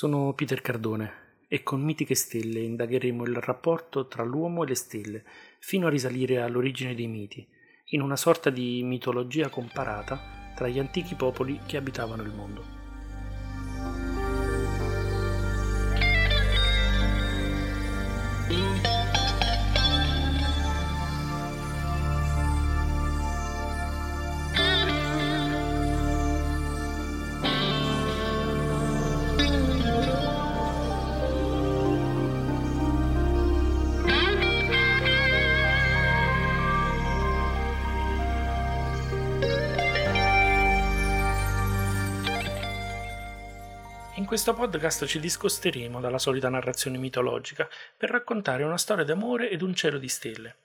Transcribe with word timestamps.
Sono 0.00 0.32
Peter 0.32 0.62
Cardone 0.62 1.44
e 1.46 1.62
con 1.62 1.82
Mitiche 1.82 2.14
Stelle 2.14 2.60
indagheremo 2.60 3.22
il 3.24 3.36
rapporto 3.36 4.08
tra 4.08 4.22
l'uomo 4.22 4.64
e 4.64 4.68
le 4.68 4.74
stelle 4.74 5.24
fino 5.58 5.86
a 5.86 5.90
risalire 5.90 6.40
all'origine 6.40 6.94
dei 6.94 7.06
miti, 7.06 7.46
in 7.88 8.00
una 8.00 8.16
sorta 8.16 8.48
di 8.48 8.82
mitologia 8.82 9.50
comparata 9.50 10.54
tra 10.56 10.68
gli 10.68 10.78
antichi 10.78 11.16
popoli 11.16 11.60
che 11.66 11.76
abitavano 11.76 12.22
il 12.22 12.32
mondo. 12.32 12.79
Questo 44.30 44.54
podcast 44.54 45.06
ci 45.06 45.18
discosteremo 45.18 45.98
dalla 45.98 46.20
solita 46.20 46.48
narrazione 46.48 46.98
mitologica 46.98 47.68
per 47.96 48.10
raccontare 48.10 48.62
una 48.62 48.78
storia 48.78 49.02
d'amore 49.02 49.50
ed 49.50 49.60
un 49.60 49.74
cielo 49.74 49.98
di 49.98 50.06
stelle. 50.06 50.56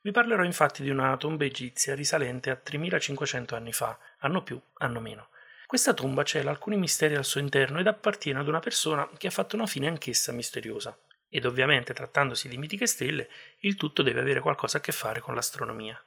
Vi 0.00 0.10
parlerò 0.10 0.42
infatti 0.42 0.82
di 0.82 0.88
una 0.88 1.14
tomba 1.18 1.44
egizia 1.44 1.94
risalente 1.94 2.48
a 2.48 2.56
3500 2.56 3.54
anni 3.54 3.74
fa, 3.74 3.98
anno 4.20 4.42
più, 4.42 4.58
anno 4.78 5.00
meno. 5.00 5.28
Questa 5.66 5.92
tomba 5.92 6.22
cela 6.22 6.48
alcuni 6.48 6.78
misteri 6.78 7.14
al 7.14 7.26
suo 7.26 7.40
interno 7.40 7.78
ed 7.78 7.88
appartiene 7.88 8.38
ad 8.38 8.48
una 8.48 8.60
persona 8.60 9.06
che 9.18 9.26
ha 9.26 9.30
fatto 9.30 9.54
una 9.54 9.66
fine 9.66 9.86
anch'essa 9.86 10.32
misteriosa. 10.32 10.98
Ed 11.28 11.44
ovviamente, 11.44 11.92
trattandosi 11.92 12.48
di 12.48 12.56
mitiche 12.56 12.86
stelle, 12.86 13.28
il 13.58 13.76
tutto 13.76 14.00
deve 14.00 14.20
avere 14.20 14.40
qualcosa 14.40 14.78
a 14.78 14.80
che 14.80 14.92
fare 14.92 15.20
con 15.20 15.34
l'astronomia. 15.34 16.02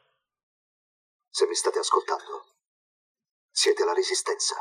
Se 1.29 1.45
mi 1.45 1.53
state 1.53 1.77
ascoltando, 1.77 2.55
siete 3.51 3.85
la 3.85 3.93
resistenza. 3.93 4.55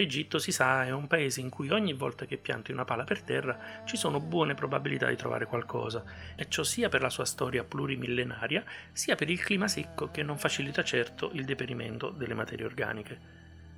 L'Egitto, 0.00 0.38
si 0.38 0.50
sa, 0.50 0.86
è 0.86 0.92
un 0.92 1.06
paese 1.06 1.42
in 1.42 1.50
cui 1.50 1.68
ogni 1.68 1.92
volta 1.92 2.24
che 2.24 2.38
pianti 2.38 2.72
una 2.72 2.86
pala 2.86 3.04
per 3.04 3.20
terra 3.20 3.82
ci 3.84 3.98
sono 3.98 4.18
buone 4.18 4.54
probabilità 4.54 5.06
di 5.10 5.14
trovare 5.14 5.44
qualcosa, 5.44 6.02
e 6.36 6.48
ciò 6.48 6.62
sia 6.62 6.88
per 6.88 7.02
la 7.02 7.10
sua 7.10 7.26
storia 7.26 7.64
plurimillenaria, 7.64 8.64
sia 8.92 9.14
per 9.14 9.28
il 9.28 9.42
clima 9.44 9.68
secco 9.68 10.10
che 10.10 10.22
non 10.22 10.38
facilita 10.38 10.82
certo 10.82 11.28
il 11.34 11.44
deperimento 11.44 12.08
delle 12.08 12.32
materie 12.32 12.64
organiche. 12.64 13.20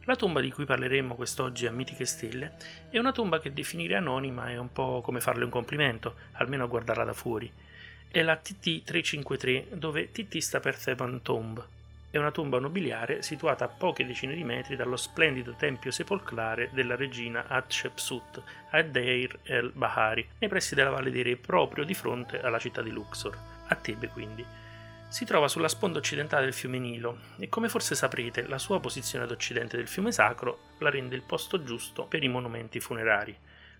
La 0.05 0.15
tomba 0.15 0.41
di 0.41 0.53
cui 0.53 0.65
parleremo 0.65 1.17
quest'oggi 1.17 1.67
a 1.67 1.73
Mitiche 1.73 2.05
Stelle 2.05 2.53
è 2.89 2.99
una 2.99 3.11
tomba 3.11 3.41
che 3.41 3.53
definire 3.53 3.97
anonima 3.97 4.49
è 4.49 4.57
un 4.57 4.71
po' 4.71 5.01
come 5.01 5.21
farle 5.21 5.43
un 5.43 5.51
complimento, 5.51 6.15
almeno 6.35 6.63
a 6.63 6.69
guardarla 6.69 7.03
da 7.03 7.15
fuori. 7.15 7.51
È 8.07 8.23
la 8.23 8.37
TT 8.37 8.85
353, 8.85 9.71
dove 9.73 10.13
TT 10.13 10.39
sta 10.39 10.61
per 10.61 10.79
Theban 10.79 11.21
Tomb, 11.21 11.67
è 12.13 12.19
una 12.19 12.31
tomba 12.31 12.59
nobiliare 12.59 13.23
situata 13.23 13.65
a 13.65 13.69
poche 13.69 14.05
decine 14.05 14.35
di 14.35 14.45
metri 14.45 14.77
dallo 14.77 14.97
splendido 14.97 15.55
tempio 15.57 15.91
sepolcrale 15.91 16.69
della 16.75 16.95
regina 16.95 17.47
Hatshepsut 17.49 18.43
a 18.69 18.83
Deir 18.83 19.39
el-Bahari, 19.45 20.29
nei 20.39 20.51
pressi 20.51 20.75
della 20.75 20.91
Valle 20.91 21.11
dei 21.11 21.23
Re, 21.23 21.37
proprio 21.37 21.85
di 21.85 21.95
fronte 21.95 22.39
alla 22.43 22.59
città 22.59 22.83
di 22.83 22.91
Luxor, 22.91 23.35
a 23.67 23.75
Tebe 23.77 24.09
quindi. 24.09 24.45
Si 25.09 25.25
trova 25.25 25.49
sulla 25.49 25.69
sponda 25.69 26.01
occidentale 26.01 26.45
del 26.45 26.53
fiume 26.53 26.79
Nilo 26.79 27.17
e 27.39 27.49
come 27.49 27.71
forse 27.71 27.95
saprete 27.95 28.47
la 28.47 28.59
sua 28.59 28.79
posizione 28.79 29.25
ad 29.25 29.31
occidente 29.31 29.79
del 29.79 29.89
fiume 29.89 30.13
sacro 30.13 30.59
la 30.81 30.91
rende 30.91 31.17
il 31.17 31.23
posto 31.23 31.63
giusto 31.63 32.05
per 32.05 32.23
i 32.23 32.29
monumenti 32.29 32.79
funerari. 32.79 33.35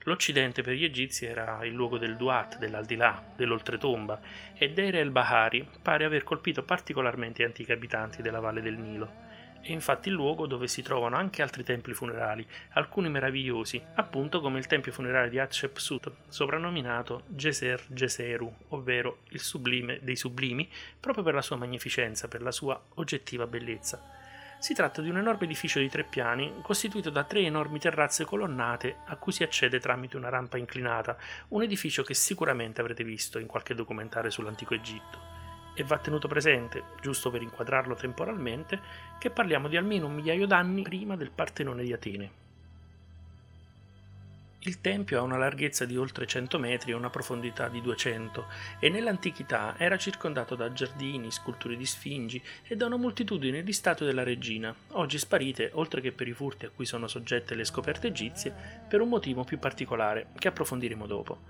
L'Occidente 0.05 0.63
per 0.63 0.75
gli 0.75 0.85
egizi 0.85 1.27
era 1.27 1.65
il 1.65 1.73
luogo 1.73 1.97
del 1.97 2.17
Duat, 2.17 2.59
dell'aldilà, 2.59 3.23
dell'oltretomba, 3.37 4.21
e 4.55 4.73
Deir 4.73 4.97
el-Bahari 4.97 5.69
pare 5.81 6.05
aver 6.05 6.25
colpito 6.25 6.65
particolarmente 6.65 7.43
gli 7.43 7.47
antichi 7.47 7.71
abitanti 7.71 8.21
della 8.21 8.41
valle 8.41 8.63
del 8.63 8.79
Nilo. 8.79 9.31
È 9.63 9.71
infatti 9.71 10.09
il 10.09 10.15
luogo 10.15 10.49
dove 10.49 10.67
si 10.67 10.83
trovano 10.83 11.15
anche 11.15 11.41
altri 11.41 11.63
templi 11.63 11.95
funerali, 11.95 12.45
alcuni 12.71 13.09
meravigliosi, 13.09 13.81
appunto 13.95 14.41
come 14.41 14.59
il 14.59 14.67
tempio 14.67 14.91
funerario 14.91 15.31
di 15.31 15.39
Hatshepsut, 15.39 16.11
soprannominato 16.27 17.23
Geser 17.29 17.81
Geseru, 17.87 18.53
ovvero 18.71 19.19
il 19.29 19.41
sublime 19.41 20.01
dei 20.03 20.17
sublimi, 20.17 20.69
proprio 20.99 21.23
per 21.23 21.35
la 21.35 21.43
sua 21.43 21.55
magnificenza, 21.55 22.27
per 22.27 22.43
la 22.43 22.51
sua 22.51 22.81
oggettiva 22.95 23.47
bellezza. 23.47 24.22
Si 24.63 24.75
tratta 24.75 25.03
di 25.03 25.09
un 25.09 25.17
enorme 25.17 25.47
edificio 25.47 25.81
di 25.81 25.89
tre 25.89 26.05
piani, 26.05 26.61
costituito 26.63 27.11
da 27.11 27.25
tre 27.25 27.41
enormi 27.41 27.81
terrazze 27.81 28.25
colonnate 28.25 28.99
a 29.07 29.17
cui 29.17 29.33
si 29.33 29.43
accede 29.43 29.81
tramite 29.81 30.17
una 30.17 30.29
rampa 30.29 30.57
inclinata, 30.57 31.17
un 31.49 31.65
edificio 31.65 32.05
che 32.05 32.15
sicuramente 32.15 32.81
avrete 32.81 33.03
visto 33.03 33.41
in 33.41 33.49
qualche 33.49 33.75
documentario 33.75 34.31
sull'antico 34.31 34.75
Egitto. 34.75 35.19
E 35.75 35.83
va 35.83 35.99
tenuto 35.99 36.29
presente, 36.29 36.85
giusto 37.01 37.29
per 37.29 37.43
inquadrarlo 37.43 37.97
temporalmente, 37.97 38.81
che 39.19 39.31
parliamo 39.31 39.67
di 39.67 39.77
almeno 39.77 40.07
un 40.07 40.15
migliaio 40.15 40.47
d'anni 40.47 40.83
prima 40.83 41.17
del 41.17 41.33
Partenone 41.33 41.83
di 41.83 41.93
Atene. 41.93 42.42
Il 44.65 44.81
tempio 44.81 45.19
ha 45.19 45.23
una 45.23 45.39
larghezza 45.39 45.85
di 45.85 45.97
oltre 45.97 46.25
100 46.25 46.57
metri 46.57 46.93
e 46.93 46.95
una 46.95 47.11
profondità 47.11 47.67
di 47.67 47.81
200 47.81 48.47
e 48.79 48.91
nell'antichità 48.91 49.75
era 49.77 49.99
circondato 49.99 50.55
da 50.55 50.73
giardini, 50.73 51.33
sculture 51.33 51.77
di 51.77 51.85
sfingi 51.85 52.41
e 52.69 52.77
da 52.77 52.87
una 52.87 52.95
moltitudine 52.95 53.65
di 53.65 53.73
statue 53.73 54.07
della 54.07 54.23
regina, 54.23 54.73
oggi 54.91 55.19
sparite, 55.19 55.71
oltre 55.75 56.01
che 56.01 56.13
per 56.13 56.29
i 56.29 56.33
furti 56.33 56.67
a 56.67 56.71
cui 56.73 56.87
sono 56.87 57.09
soggette 57.09 57.57
le 57.57 57.65
scoperte 57.65 58.07
egizie, 58.07 58.55
per 58.89 59.01
un 59.01 59.09
motivo 59.09 59.43
più 59.43 59.59
particolare 59.59 60.29
che 60.39 60.47
approfondiremo 60.47 61.07
dopo. 61.09 61.41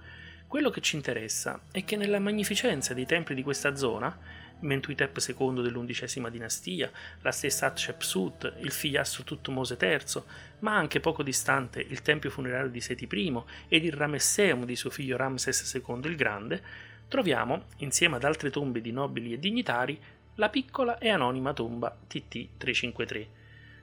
Quello 0.46 0.70
che 0.70 0.80
ci 0.80 0.96
interessa 0.96 1.60
è 1.70 1.84
che 1.84 1.96
nella 1.96 2.18
magnificenza 2.18 2.94
dei 2.94 3.04
templi 3.04 3.34
di 3.34 3.42
questa 3.42 3.76
zona 3.76 4.18
Mentuitep 4.62 5.16
II 5.18 5.62
dell'undicesima 5.62 6.28
dinastia, 6.28 6.90
la 7.20 7.30
stessa 7.30 7.66
Hatshepsut, 7.66 8.54
il 8.60 8.72
figliastro 8.72 9.24
Tutmose 9.24 9.76
III, 9.80 10.22
ma 10.60 10.76
anche 10.76 11.00
poco 11.00 11.22
distante 11.22 11.80
il 11.80 12.02
tempio 12.02 12.30
funerario 12.30 12.70
di 12.70 12.80
Seti 12.80 13.08
I 13.10 13.42
ed 13.68 13.84
il 13.84 13.92
Ramesseum 13.92 14.64
di 14.64 14.76
suo 14.76 14.90
figlio 14.90 15.16
Ramses 15.16 15.72
II 15.74 16.00
il 16.04 16.16
Grande, 16.16 16.62
troviamo, 17.08 17.66
insieme 17.78 18.16
ad 18.16 18.24
altre 18.24 18.50
tombe 18.50 18.80
di 18.80 18.90
nobili 18.90 19.32
e 19.32 19.38
dignitari, 19.38 20.00
la 20.36 20.48
piccola 20.48 20.98
e 20.98 21.10
anonima 21.10 21.52
tomba 21.52 21.90
TT 21.90 22.56
353. 22.56 23.28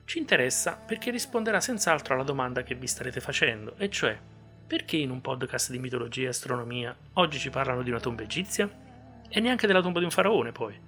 Ci 0.04 0.18
interessa 0.18 0.72
perché 0.74 1.10
risponderà 1.10 1.60
senz'altro 1.60 2.14
alla 2.14 2.24
domanda 2.24 2.64
che 2.64 2.74
vi 2.74 2.88
starete 2.88 3.20
facendo, 3.20 3.74
e 3.76 3.88
cioè 3.88 4.18
perché 4.66 4.96
in 4.96 5.10
un 5.10 5.20
podcast 5.20 5.70
di 5.70 5.78
mitologia 5.78 6.26
e 6.26 6.28
astronomia 6.28 6.96
oggi 7.14 7.38
ci 7.38 7.50
parlano 7.50 7.82
di 7.82 7.90
una 7.90 8.00
tomba 8.00 8.22
egizia? 8.22 8.89
E 9.30 9.40
neanche 9.40 9.66
della 9.66 9.80
tomba 9.80 10.00
di 10.00 10.04
un 10.04 10.10
faraone 10.10 10.52
poi. 10.52 10.78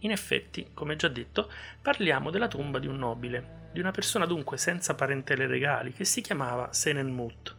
In 0.00 0.10
effetti, 0.10 0.70
come 0.74 0.96
già 0.96 1.08
detto, 1.08 1.50
parliamo 1.80 2.30
della 2.30 2.48
tomba 2.48 2.78
di 2.78 2.86
un 2.86 2.96
nobile, 2.96 3.68
di 3.72 3.80
una 3.80 3.90
persona 3.90 4.26
dunque 4.26 4.56
senza 4.56 4.94
parentele 4.94 5.46
regali 5.46 5.92
che 5.92 6.04
si 6.04 6.20
chiamava 6.20 6.72
Senenmut. 6.72 7.56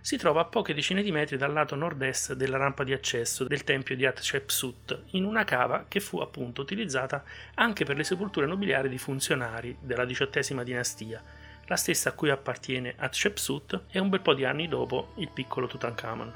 Si 0.00 0.16
trova 0.16 0.42
a 0.42 0.44
poche 0.44 0.74
decine 0.74 1.02
di 1.02 1.10
metri 1.10 1.36
dal 1.36 1.52
lato 1.52 1.74
nord-est 1.74 2.34
della 2.34 2.56
rampa 2.56 2.84
di 2.84 2.92
accesso 2.92 3.44
del 3.44 3.64
tempio 3.64 3.96
di 3.96 4.06
Hatshepsut, 4.06 5.02
in 5.10 5.24
una 5.24 5.44
cava 5.44 5.86
che 5.88 6.00
fu 6.00 6.18
appunto 6.18 6.62
utilizzata 6.62 7.24
anche 7.54 7.84
per 7.84 7.96
le 7.96 8.04
sepolture 8.04 8.46
nobiliari 8.46 8.88
di 8.88 8.98
funzionari 8.98 9.76
della 9.80 10.06
XVIII 10.06 10.62
dinastia, 10.62 11.22
la 11.66 11.76
stessa 11.76 12.10
a 12.10 12.12
cui 12.12 12.30
appartiene 12.30 12.94
Hatshepsut 12.96 13.84
e 13.90 13.98
un 13.98 14.08
bel 14.08 14.20
po' 14.20 14.34
di 14.34 14.44
anni 14.44 14.68
dopo 14.68 15.12
il 15.16 15.30
piccolo 15.30 15.66
Tutankhamon, 15.66 16.32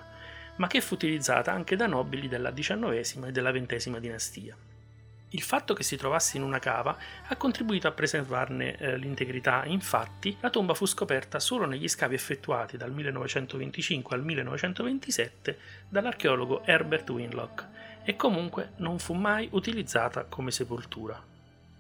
ma 0.57 0.67
che 0.67 0.81
fu 0.81 0.95
utilizzata 0.95 1.53
anche 1.53 1.77
da 1.77 1.87
nobili 1.87 2.29
della 2.29 2.53
XIX 2.53 3.27
e 3.27 3.33
della 3.33 3.53
XX 3.53 3.99
dinastia. 3.99 4.57
Il 5.35 5.41
fatto 5.41 5.73
che 5.73 5.83
si 5.83 5.97
trovasse 5.97 6.37
in 6.37 6.43
una 6.43 6.59
cava 6.59 6.95
ha 7.27 7.37
contribuito 7.37 7.89
a 7.89 7.93
preservarne 7.93 8.77
eh, 8.77 8.99
l'integrità, 8.99 9.65
infatti 9.65 10.37
la 10.41 10.51
tomba 10.51 10.75
fu 10.75 10.85
scoperta 10.85 11.41
solo 11.41 11.65
negli 11.65 11.89
scavi 11.89 12.15
effettuati 12.15 12.77
dal 12.77 12.93
1925 12.93 14.15
al 14.15 14.23
1927 14.25 15.59
dall'archeologo 15.89 16.65
Herbert 16.67 17.09
Winlock 17.09 17.67
e 18.05 18.15
comunque 18.15 18.73
non 18.77 18.99
fu 18.99 19.15
mai 19.15 19.49
utilizzata 19.53 20.25
come 20.25 20.51
sepoltura. 20.51 21.19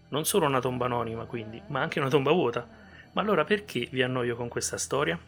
Non 0.08 0.24
solo 0.24 0.46
una 0.46 0.60
tomba 0.60 0.86
anonima 0.86 1.26
quindi, 1.26 1.60
ma 1.66 1.82
anche 1.82 2.00
una 2.00 2.08
tomba 2.08 2.32
vuota. 2.32 2.66
Ma 3.12 3.20
allora 3.20 3.44
perché 3.44 3.86
vi 3.90 4.02
annoio 4.02 4.34
con 4.34 4.48
questa 4.48 4.78
storia? 4.78 5.18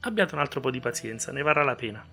Abbiate 0.00 0.34
un 0.34 0.40
altro 0.40 0.60
po' 0.60 0.70
di 0.70 0.78
pazienza, 0.78 1.32
ne 1.32 1.42
varrà 1.42 1.64
la 1.64 1.74
pena. 1.74 2.04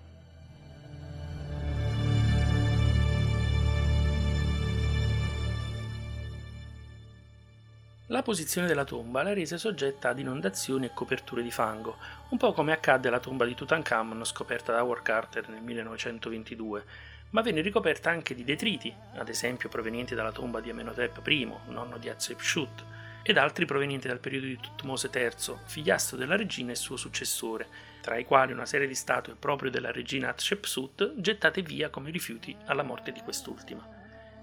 La 8.12 8.20
posizione 8.20 8.66
della 8.66 8.84
tomba 8.84 9.22
la 9.22 9.32
rese 9.32 9.56
soggetta 9.56 10.10
ad 10.10 10.18
inondazioni 10.18 10.84
e 10.84 10.92
coperture 10.92 11.42
di 11.42 11.50
fango, 11.50 11.96
un 12.28 12.36
po' 12.36 12.52
come 12.52 12.72
accadde 12.72 13.08
alla 13.08 13.20
tomba 13.20 13.46
di 13.46 13.54
Tutankhamon 13.54 14.22
scoperta 14.26 14.70
da 14.70 14.82
Howard 14.82 15.02
Carter 15.02 15.48
nel 15.48 15.62
1922, 15.62 16.84
ma 17.30 17.40
venne 17.40 17.62
ricoperta 17.62 18.10
anche 18.10 18.34
di 18.34 18.44
detriti, 18.44 18.94
ad 19.14 19.30
esempio 19.30 19.70
provenienti 19.70 20.14
dalla 20.14 20.30
tomba 20.30 20.60
di 20.60 20.68
Amenhotep 20.68 21.26
I, 21.26 21.50
nonno 21.68 21.96
di 21.96 22.10
Hatshepsut, 22.10 22.84
ed 23.22 23.38
altri 23.38 23.64
provenienti 23.64 24.08
dal 24.08 24.20
periodo 24.20 24.44
di 24.44 24.58
Tutmose 24.60 25.08
III, 25.10 25.56
figliastro 25.64 26.18
della 26.18 26.36
regina 26.36 26.72
e 26.72 26.74
suo 26.74 26.98
successore, 26.98 27.66
tra 28.02 28.18
i 28.18 28.26
quali 28.26 28.52
una 28.52 28.66
serie 28.66 28.86
di 28.86 28.94
statue 28.94 29.36
proprio 29.36 29.70
della 29.70 29.90
regina 29.90 30.28
Hatshepsut 30.28 31.14
gettate 31.16 31.62
via 31.62 31.88
come 31.88 32.10
rifiuti 32.10 32.54
alla 32.66 32.82
morte 32.82 33.10
di 33.10 33.20
quest'ultima. 33.20 34.01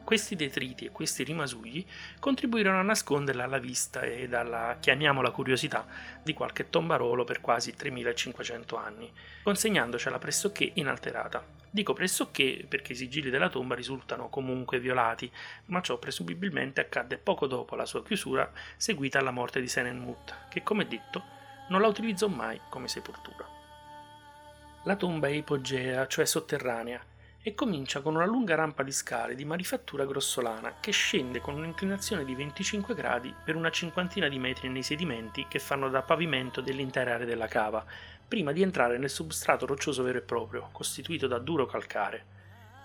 Questi 0.10 0.36
detriti 0.36 0.86
e 0.86 0.90
questi 0.90 1.24
rimasugli 1.24 1.86
contribuirono 2.20 2.80
a 2.80 2.82
nasconderla 2.82 3.44
alla 3.44 3.60
vista 3.60 4.02
e 4.02 4.28
alla, 4.34 4.78
chiamiamola 4.80 5.30
curiosità, 5.30 5.86
di 6.24 6.34
qualche 6.34 6.72
tombarolo 6.72 7.24
per 7.26 7.42
quasi 7.42 7.76
3500 7.76 8.76
anni, 8.76 9.14
consegnandocela 9.44 10.18
pressoché 10.18 10.72
inalterata. 10.74 11.46
Dico 11.70 11.94
pressoché 11.94 12.66
perché 12.68 12.94
i 12.94 12.96
sigilli 12.96 13.30
della 13.30 13.50
tomba 13.50 13.76
risultano 13.76 14.30
comunque 14.30 14.80
violati, 14.80 15.32
ma 15.66 15.80
ciò 15.80 16.00
presumibilmente 16.00 16.82
accadde 16.82 17.20
poco 17.20 17.46
dopo 17.46 17.76
la 17.76 17.86
sua 17.86 18.02
chiusura, 18.02 18.52
seguita 18.78 19.20
alla 19.20 19.30
morte 19.30 19.62
di 19.62 19.68
Senenmut, 19.68 20.48
che 20.50 20.64
come 20.64 20.88
detto 20.88 21.24
non 21.68 21.82
la 21.82 21.88
utilizzò 21.88 22.28
mai 22.28 22.60
come 22.72 22.88
sepoltura. 22.88 23.48
La 24.86 24.96
tomba 24.96 25.28
è 25.28 25.34
ipogea, 25.34 26.08
cioè 26.08 26.26
sotterranea, 26.26 27.00
e 27.42 27.56
comincia 27.56 28.02
con 28.02 28.16
una 28.16 28.26
lunga 28.26 28.56
rampa 28.56 28.84
di 28.84 28.92
scale 28.92 29.34
di 29.34 29.46
manifattura 29.46 30.06
grossolana 30.06 30.76
che 30.82 30.92
scende 30.92 31.40
con 31.40 31.56
un'inclinazione 31.56 32.26
di 32.26 32.36
25 32.36 32.94
gradi 32.94 33.34
per 33.44 33.56
una 33.56 33.70
cinquantina 33.70 34.28
di 34.28 34.38
metri 34.38 34.68
nei 34.68 34.84
sedimenti 34.84 35.46
che 35.48 35.60
fanno 35.60 35.90
da 35.90 36.02
pavimento 36.02 36.60
dell'intera 36.60 37.14
area 37.14 37.26
della 37.26 37.48
cava, 37.48 37.86
prima 38.28 38.52
di 38.52 38.62
entrare 38.62 38.98
nel 38.98 39.10
substrato 39.10 39.66
roccioso 39.66 40.04
vero 40.04 40.18
e 40.18 40.22
proprio, 40.22 40.68
costituito 40.74 41.28
da 41.28 41.40
duro 41.40 41.66
calcare. 41.66 42.38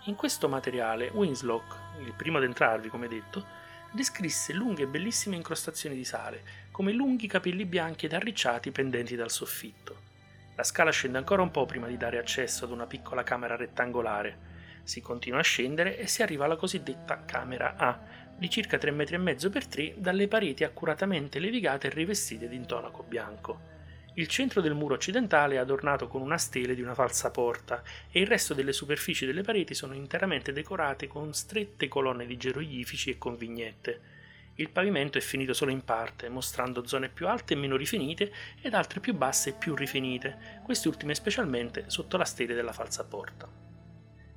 In 0.04 0.14
questo 0.14 0.48
materiale 0.48 1.10
Winslock, 1.12 1.76
il 2.04 2.12
primo 2.12 2.38
ad 2.38 2.44
entrarvi 2.44 2.88
come 2.88 3.08
detto, 3.08 3.44
descrisse 3.90 4.52
lunghe 4.52 4.84
e 4.84 4.86
bellissime 4.86 5.34
incrostazioni 5.34 5.96
di 5.96 6.04
sale, 6.04 6.42
come 6.70 6.92
lunghi 6.92 7.26
capelli 7.26 7.64
bianchi 7.64 8.06
ed 8.06 8.12
arricciati 8.12 8.70
pendenti 8.70 9.16
dal 9.16 9.30
soffitto. 9.30 10.12
La 10.56 10.62
scala 10.62 10.92
scende 10.92 11.18
ancora 11.18 11.42
un 11.42 11.50
po' 11.50 11.66
prima 11.66 11.88
di 11.88 11.96
dare 11.96 12.18
accesso 12.18 12.64
ad 12.64 12.70
una 12.70 12.86
piccola 12.86 13.24
camera 13.24 13.56
rettangolare. 13.56 14.52
Si 14.84 15.00
continua 15.00 15.40
a 15.40 15.42
scendere 15.42 15.98
e 15.98 16.06
si 16.06 16.22
arriva 16.22 16.44
alla 16.44 16.54
cosiddetta 16.54 17.24
camera 17.24 17.74
A, 17.76 17.98
di 18.36 18.48
circa 18.48 18.76
3,5 18.76 19.16
metri 19.18 19.50
per 19.50 19.66
3 19.66 19.94
dalle 19.96 20.28
pareti 20.28 20.62
accuratamente 20.62 21.40
levigate 21.40 21.88
e 21.88 21.90
rivestite 21.90 22.48
di 22.48 22.54
intonaco 22.54 23.02
bianco. 23.02 23.72
Il 24.14 24.28
centro 24.28 24.60
del 24.60 24.74
muro 24.74 24.94
occidentale 24.94 25.56
è 25.56 25.58
adornato 25.58 26.06
con 26.06 26.22
una 26.22 26.38
stele 26.38 26.76
di 26.76 26.82
una 26.82 26.94
falsa 26.94 27.32
porta 27.32 27.82
e 28.12 28.20
il 28.20 28.28
resto 28.28 28.54
delle 28.54 28.72
superfici 28.72 29.26
delle 29.26 29.42
pareti 29.42 29.74
sono 29.74 29.92
interamente 29.94 30.52
decorate 30.52 31.08
con 31.08 31.34
strette 31.34 31.88
colonne 31.88 32.26
di 32.26 32.36
geroglifici 32.36 33.10
e 33.10 33.18
con 33.18 33.36
vignette. 33.36 34.13
Il 34.56 34.70
pavimento 34.70 35.18
è 35.18 35.20
finito 35.20 35.52
solo 35.52 35.72
in 35.72 35.82
parte, 35.82 36.28
mostrando 36.28 36.86
zone 36.86 37.08
più 37.08 37.26
alte 37.26 37.54
e 37.54 37.56
meno 37.56 37.74
rifinite 37.74 38.32
ed 38.60 38.74
altre 38.74 39.00
più 39.00 39.12
basse 39.12 39.50
e 39.50 39.52
più 39.54 39.74
rifinite, 39.74 40.60
queste 40.62 40.86
ultime 40.86 41.16
specialmente 41.16 41.86
sotto 41.88 42.16
la 42.16 42.24
stele 42.24 42.54
della 42.54 42.72
falsa 42.72 43.04
porta. 43.04 43.48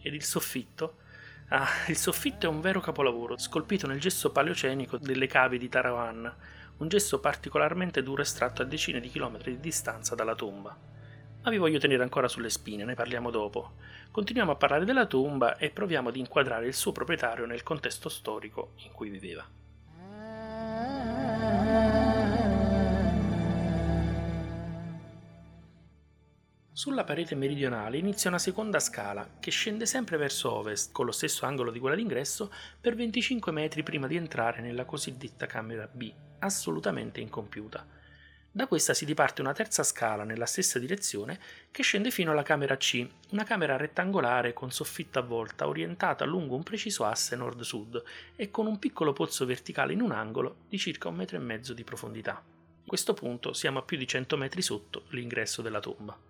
Ed 0.01 0.13
il 0.15 0.23
soffitto? 0.23 0.97
Ah, 1.49 1.67
il 1.87 1.97
soffitto 1.97 2.47
è 2.47 2.49
un 2.49 2.61
vero 2.61 2.79
capolavoro, 2.79 3.37
scolpito 3.37 3.85
nel 3.85 3.99
gesso 3.99 4.31
paleocenico 4.31 4.97
delle 4.97 5.27
cave 5.27 5.59
di 5.59 5.69
Tarawan, 5.69 6.35
un 6.77 6.87
gesso 6.87 7.19
particolarmente 7.19 8.01
duro 8.01 8.23
estratto 8.23 8.63
a 8.63 8.65
decine 8.65 8.99
di 8.99 9.09
chilometri 9.09 9.51
di 9.51 9.61
distanza 9.61 10.15
dalla 10.15 10.35
tomba. 10.35 10.75
Ma 11.43 11.49
vi 11.51 11.57
voglio 11.57 11.77
tenere 11.77 12.01
ancora 12.01 12.27
sulle 12.27 12.49
spine, 12.49 12.85
ne 12.85 12.95
parliamo 12.95 13.29
dopo. 13.29 13.73
Continuiamo 14.09 14.51
a 14.51 14.55
parlare 14.55 14.83
della 14.83 15.05
tomba 15.05 15.57
e 15.57 15.69
proviamo 15.69 16.09
ad 16.09 16.15
inquadrare 16.15 16.65
il 16.65 16.73
suo 16.73 16.91
proprietario 16.91 17.45
nel 17.45 17.61
contesto 17.61 18.09
storico 18.09 18.71
in 18.77 18.91
cui 18.91 19.09
viveva. 19.09 19.47
Sulla 26.77 27.03
parete 27.03 27.33
meridionale 27.33 27.97
inizia 27.97 28.29
una 28.29 28.37
seconda 28.37 28.79
scala 28.79 29.27
che 29.39 29.49
scende 29.49 29.87
sempre 29.87 30.15
verso 30.15 30.51
ovest, 30.51 30.91
con 30.91 31.07
lo 31.07 31.11
stesso 31.11 31.47
angolo 31.47 31.71
di 31.71 31.79
quella 31.79 31.95
d'ingresso, 31.95 32.53
per 32.79 32.93
25 32.93 33.51
metri 33.51 33.81
prima 33.81 34.05
di 34.05 34.15
entrare 34.15 34.61
nella 34.61 34.85
cosiddetta 34.85 35.47
camera 35.47 35.89
B, 35.91 36.13
assolutamente 36.37 37.19
incompiuta. 37.19 37.83
Da 38.51 38.67
questa 38.67 38.93
si 38.93 39.05
diparte 39.05 39.41
una 39.41 39.53
terza 39.53 39.81
scala 39.81 40.23
nella 40.23 40.45
stessa 40.45 40.77
direzione 40.77 41.39
che 41.71 41.81
scende 41.81 42.11
fino 42.11 42.29
alla 42.29 42.43
camera 42.43 42.77
C, 42.77 43.07
una 43.31 43.43
camera 43.43 43.75
rettangolare 43.75 44.53
con 44.53 44.69
soffitto 44.69 45.17
a 45.17 45.23
volta 45.23 45.67
orientata 45.67 46.25
lungo 46.25 46.53
un 46.53 46.61
preciso 46.61 47.05
asse 47.05 47.35
nord-sud 47.35 48.03
e 48.35 48.51
con 48.51 48.67
un 48.67 48.77
piccolo 48.77 49.13
pozzo 49.13 49.47
verticale 49.47 49.93
in 49.93 50.01
un 50.01 50.11
angolo 50.11 50.57
di 50.69 50.77
circa 50.77 51.07
un 51.07 51.15
metro 51.15 51.37
e 51.37 51.39
mezzo 51.39 51.73
di 51.73 51.83
profondità. 51.83 52.33
A 52.35 52.43
questo 52.85 53.15
punto 53.15 53.53
siamo 53.53 53.79
a 53.79 53.81
più 53.81 53.97
di 53.97 54.05
100 54.05 54.37
metri 54.37 54.61
sotto 54.61 55.05
l'ingresso 55.09 55.63
della 55.63 55.79
tomba. 55.79 56.26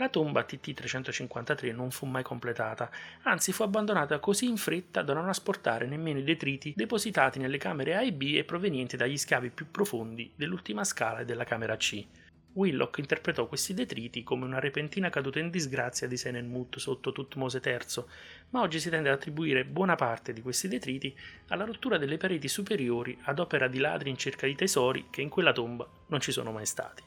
La 0.00 0.08
tomba 0.08 0.46
TT-353 0.46 1.74
non 1.74 1.90
fu 1.90 2.06
mai 2.06 2.22
completata, 2.22 2.90
anzi 3.24 3.52
fu 3.52 3.64
abbandonata 3.64 4.18
così 4.18 4.46
in 4.46 4.56
fretta 4.56 5.02
da 5.02 5.12
non 5.12 5.28
asportare 5.28 5.86
nemmeno 5.86 6.18
i 6.18 6.24
detriti 6.24 6.72
depositati 6.74 7.38
nelle 7.38 7.58
camere 7.58 7.94
A 7.94 8.00
e 8.00 8.14
B 8.14 8.32
e 8.34 8.44
provenienti 8.44 8.96
dagli 8.96 9.18
scavi 9.18 9.50
più 9.50 9.70
profondi 9.70 10.32
dell'ultima 10.34 10.84
scala 10.84 11.20
e 11.20 11.26
della 11.26 11.44
camera 11.44 11.76
C. 11.76 12.02
Willock 12.54 12.96
interpretò 12.96 13.46
questi 13.46 13.74
detriti 13.74 14.22
come 14.22 14.46
una 14.46 14.58
repentina 14.58 15.10
caduta 15.10 15.38
in 15.38 15.50
disgrazia 15.50 16.08
di 16.08 16.16
Senenmut 16.16 16.78
sotto 16.78 17.12
Tutmose 17.12 17.60
III, 17.62 18.04
ma 18.50 18.62
oggi 18.62 18.80
si 18.80 18.88
tende 18.88 19.10
ad 19.10 19.16
attribuire 19.16 19.66
buona 19.66 19.96
parte 19.96 20.32
di 20.32 20.40
questi 20.40 20.66
detriti 20.66 21.14
alla 21.48 21.66
rottura 21.66 21.98
delle 21.98 22.16
pareti 22.16 22.48
superiori 22.48 23.18
ad 23.24 23.38
opera 23.38 23.68
di 23.68 23.76
ladri 23.76 24.08
in 24.08 24.16
cerca 24.16 24.46
di 24.46 24.54
tesori 24.54 25.08
che 25.10 25.20
in 25.20 25.28
quella 25.28 25.52
tomba 25.52 25.86
non 26.06 26.20
ci 26.20 26.32
sono 26.32 26.52
mai 26.52 26.64
stati. 26.64 27.02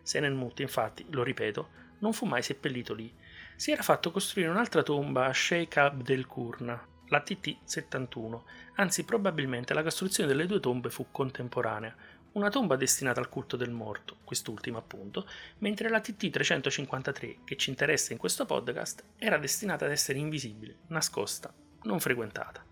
Senenmut, 0.00 0.60
infatti, 0.60 1.04
lo 1.10 1.22
ripeto, 1.22 1.87
non 1.98 2.12
fu 2.12 2.26
mai 2.26 2.42
seppellito 2.42 2.94
lì. 2.94 3.12
Si 3.56 3.70
era 3.70 3.82
fatto 3.82 4.10
costruire 4.10 4.50
un'altra 4.50 4.82
tomba 4.82 5.26
a 5.26 5.32
Sheikh 5.32 5.76
Abdel 5.76 6.26
Kurna, 6.26 6.86
la 7.08 7.22
TT-71, 7.24 8.40
anzi 8.74 9.04
probabilmente 9.04 9.74
la 9.74 9.82
costruzione 9.82 10.28
delle 10.28 10.46
due 10.46 10.60
tombe 10.60 10.90
fu 10.90 11.06
contemporanea, 11.10 11.94
una 12.32 12.50
tomba 12.50 12.76
destinata 12.76 13.20
al 13.20 13.28
culto 13.28 13.56
del 13.56 13.70
morto, 13.70 14.18
quest'ultima 14.22 14.78
appunto, 14.78 15.26
mentre 15.58 15.88
la 15.88 16.00
TT-353, 16.00 17.38
che 17.44 17.56
ci 17.56 17.70
interessa 17.70 18.12
in 18.12 18.18
questo 18.18 18.44
podcast, 18.44 19.02
era 19.16 19.38
destinata 19.38 19.86
ad 19.86 19.90
essere 19.90 20.18
invisibile, 20.18 20.76
nascosta, 20.88 21.52
non 21.82 21.98
frequentata. 21.98 22.64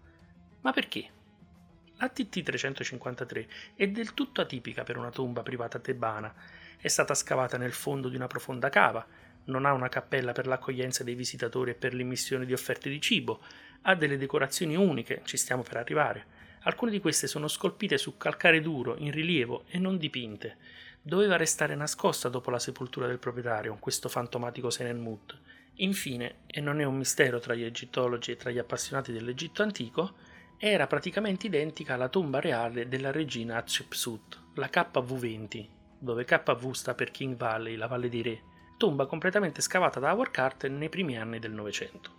Ma 0.60 0.72
perché? 0.72 1.10
La 1.96 2.12
TT-353 2.14 3.46
è 3.74 3.88
del 3.88 4.12
tutto 4.12 4.42
atipica 4.42 4.82
per 4.82 4.98
una 4.98 5.10
tomba 5.10 5.42
privata 5.42 5.78
tebana, 5.78 6.32
è 6.78 6.88
stata 6.88 7.14
scavata 7.14 7.56
nel 7.56 7.72
fondo 7.72 8.08
di 8.08 8.16
una 8.16 8.26
profonda 8.26 8.68
cava, 8.68 9.06
non 9.46 9.64
ha 9.64 9.72
una 9.72 9.88
cappella 9.88 10.32
per 10.32 10.46
l'accoglienza 10.46 11.04
dei 11.04 11.14
visitatori 11.14 11.70
e 11.70 11.74
per 11.74 11.94
l'immissione 11.94 12.46
di 12.46 12.52
offerte 12.52 12.88
di 12.88 13.00
cibo, 13.00 13.40
ha 13.82 13.94
delle 13.94 14.16
decorazioni 14.16 14.74
uniche, 14.74 15.22
ci 15.24 15.36
stiamo 15.36 15.62
per 15.62 15.76
arrivare. 15.76 16.34
Alcune 16.62 16.90
di 16.90 17.00
queste 17.00 17.26
sono 17.26 17.46
scolpite 17.46 17.96
su 17.96 18.16
calcare 18.16 18.60
duro, 18.60 18.96
in 18.98 19.12
rilievo 19.12 19.64
e 19.68 19.78
non 19.78 19.98
dipinte. 19.98 20.56
Doveva 21.00 21.36
restare 21.36 21.76
nascosta 21.76 22.28
dopo 22.28 22.50
la 22.50 22.58
sepoltura 22.58 23.06
del 23.06 23.18
proprietario, 23.18 23.76
questo 23.78 24.08
fantomatico 24.08 24.70
Senenmut. 24.70 25.38
Infine, 25.76 26.38
e 26.46 26.60
non 26.60 26.80
è 26.80 26.84
un 26.84 26.96
mistero 26.96 27.38
tra 27.38 27.54
gli 27.54 27.62
egittologi 27.62 28.32
e 28.32 28.36
tra 28.36 28.50
gli 28.50 28.58
appassionati 28.58 29.12
dell'Egitto 29.12 29.62
antico, 29.62 30.14
era 30.58 30.86
praticamente 30.86 31.46
identica 31.46 31.94
alla 31.94 32.08
tomba 32.08 32.40
reale 32.40 32.88
della 32.88 33.12
regina 33.12 33.58
Hatshepsut, 33.58 34.40
la 34.54 34.68
KV20, 34.72 35.66
dove 36.06 36.24
KV 36.24 36.70
sta 36.70 36.94
per 36.94 37.10
King 37.10 37.36
Valley, 37.36 37.74
la 37.74 37.88
Valle 37.88 38.08
dei 38.08 38.22
Re, 38.22 38.42
tomba 38.76 39.06
completamente 39.06 39.60
scavata 39.60 39.98
da 39.98 40.12
Howard 40.12 40.30
Carter 40.30 40.70
nei 40.70 40.88
primi 40.88 41.18
anni 41.18 41.40
del 41.40 41.50
Novecento. 41.50 42.10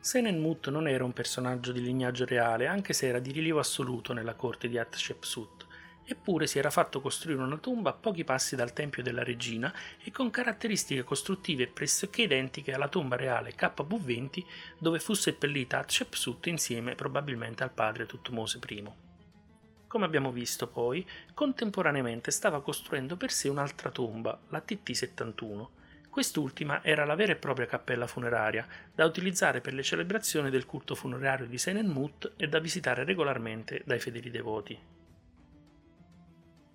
Senenmut 0.00 0.68
non 0.68 0.88
era 0.88 1.04
un 1.04 1.12
personaggio 1.12 1.72
di 1.72 1.80
lignaggio 1.80 2.26
reale, 2.26 2.66
anche 2.66 2.92
se 2.92 3.06
era 3.06 3.20
di 3.20 3.30
rilievo 3.30 3.60
assoluto 3.60 4.12
nella 4.12 4.34
corte 4.34 4.68
di 4.68 4.76
Hatshepsut, 4.76 5.63
eppure 6.06 6.46
si 6.46 6.58
era 6.58 6.70
fatto 6.70 7.00
costruire 7.00 7.42
una 7.42 7.56
tomba 7.56 7.90
a 7.90 7.94
pochi 7.94 8.24
passi 8.24 8.56
dal 8.56 8.72
tempio 8.72 9.02
della 9.02 9.22
regina 9.22 9.72
e 10.02 10.10
con 10.10 10.30
caratteristiche 10.30 11.02
costruttive 11.02 11.66
pressoché 11.66 12.22
identiche 12.22 12.72
alla 12.72 12.88
tomba 12.88 13.16
reale 13.16 13.54
KV20 13.54 14.44
dove 14.78 14.98
fu 14.98 15.14
seppellita 15.14 15.78
Hatshepsut 15.78 16.46
insieme 16.46 16.94
probabilmente 16.94 17.62
al 17.62 17.72
padre 17.72 18.06
Tutmose 18.06 18.58
I. 18.68 18.84
Come 19.86 20.06
abbiamo 20.06 20.32
visto 20.32 20.66
poi, 20.66 21.06
contemporaneamente 21.34 22.32
stava 22.32 22.60
costruendo 22.60 23.16
per 23.16 23.30
sé 23.30 23.48
un'altra 23.48 23.90
tomba, 23.90 24.36
la 24.48 24.62
TT71. 24.66 25.66
Quest'ultima 26.10 26.82
era 26.82 27.04
la 27.04 27.14
vera 27.14 27.32
e 27.32 27.36
propria 27.36 27.66
cappella 27.66 28.08
funeraria, 28.08 28.66
da 28.92 29.04
utilizzare 29.04 29.60
per 29.60 29.72
le 29.72 29.84
celebrazioni 29.84 30.50
del 30.50 30.66
culto 30.66 30.96
funerario 30.96 31.46
di 31.46 31.58
Senenmut 31.58 32.32
e 32.36 32.48
da 32.48 32.58
visitare 32.58 33.04
regolarmente 33.04 33.82
dai 33.84 34.00
fedeli 34.00 34.30
devoti. 34.30 34.93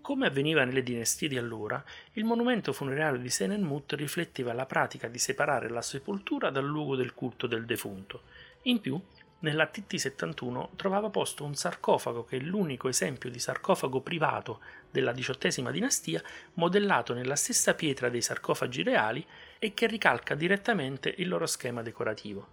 Come 0.09 0.25
avveniva 0.25 0.63
nelle 0.63 0.81
dinastie 0.81 1.27
di 1.27 1.37
allora, 1.37 1.83
il 2.13 2.23
monumento 2.23 2.73
funerario 2.73 3.19
di 3.19 3.29
Senenmut 3.29 3.93
rifletteva 3.93 4.53
la 4.53 4.65
pratica 4.65 5.07
di 5.07 5.19
separare 5.19 5.69
la 5.69 5.83
sepoltura 5.83 6.49
dal 6.49 6.65
luogo 6.65 6.95
del 6.95 7.13
culto 7.13 7.45
del 7.45 7.63
defunto. 7.63 8.23
In 8.63 8.81
più, 8.81 8.99
nella 9.41 9.69
TT71 9.71 10.69
trovava 10.75 11.11
posto 11.11 11.43
un 11.43 11.53
sarcofago 11.53 12.25
che 12.25 12.37
è 12.37 12.39
l'unico 12.39 12.87
esempio 12.87 13.29
di 13.29 13.37
sarcofago 13.37 14.01
privato 14.01 14.61
della 14.89 15.13
XVIII 15.13 15.71
dinastia, 15.71 16.23
modellato 16.55 17.13
nella 17.13 17.35
stessa 17.35 17.75
pietra 17.75 18.09
dei 18.09 18.23
sarcofagi 18.23 18.81
reali 18.81 19.23
e 19.59 19.75
che 19.75 19.85
ricalca 19.85 20.33
direttamente 20.33 21.13
il 21.17 21.27
loro 21.27 21.45
schema 21.45 21.83
decorativo. 21.83 22.47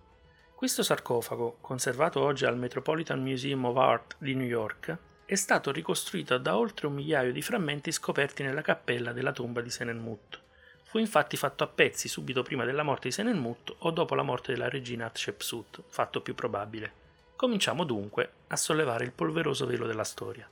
Questo 0.54 0.82
sarcofago, 0.82 1.56
conservato 1.62 2.20
oggi 2.20 2.44
al 2.44 2.58
Metropolitan 2.58 3.22
Museum 3.22 3.64
of 3.64 3.76
Art 3.78 4.16
di 4.18 4.34
New 4.34 4.46
York, 4.46 4.98
è 5.26 5.34
stato 5.34 5.72
ricostruito 5.72 6.38
da 6.38 6.56
oltre 6.56 6.86
un 6.86 6.94
migliaio 6.94 7.32
di 7.32 7.42
frammenti 7.42 7.90
scoperti 7.90 8.44
nella 8.44 8.62
cappella 8.62 9.12
della 9.12 9.32
tomba 9.32 9.60
di 9.60 9.70
Senenmut. 9.70 10.40
Fu 10.84 10.98
infatti 10.98 11.36
fatto 11.36 11.64
a 11.64 11.66
pezzi 11.66 12.06
subito 12.06 12.44
prima 12.44 12.64
della 12.64 12.84
morte 12.84 13.08
di 13.08 13.14
Senenmut 13.14 13.74
o 13.78 13.90
dopo 13.90 14.14
la 14.14 14.22
morte 14.22 14.52
della 14.52 14.68
regina 14.68 15.06
Hatshepsut, 15.06 15.82
fatto 15.88 16.20
più 16.20 16.36
probabile. 16.36 16.92
Cominciamo 17.34 17.82
dunque 17.82 18.30
a 18.46 18.56
sollevare 18.56 19.04
il 19.04 19.10
polveroso 19.10 19.66
velo 19.66 19.88
della 19.88 20.04
storia. 20.04 20.48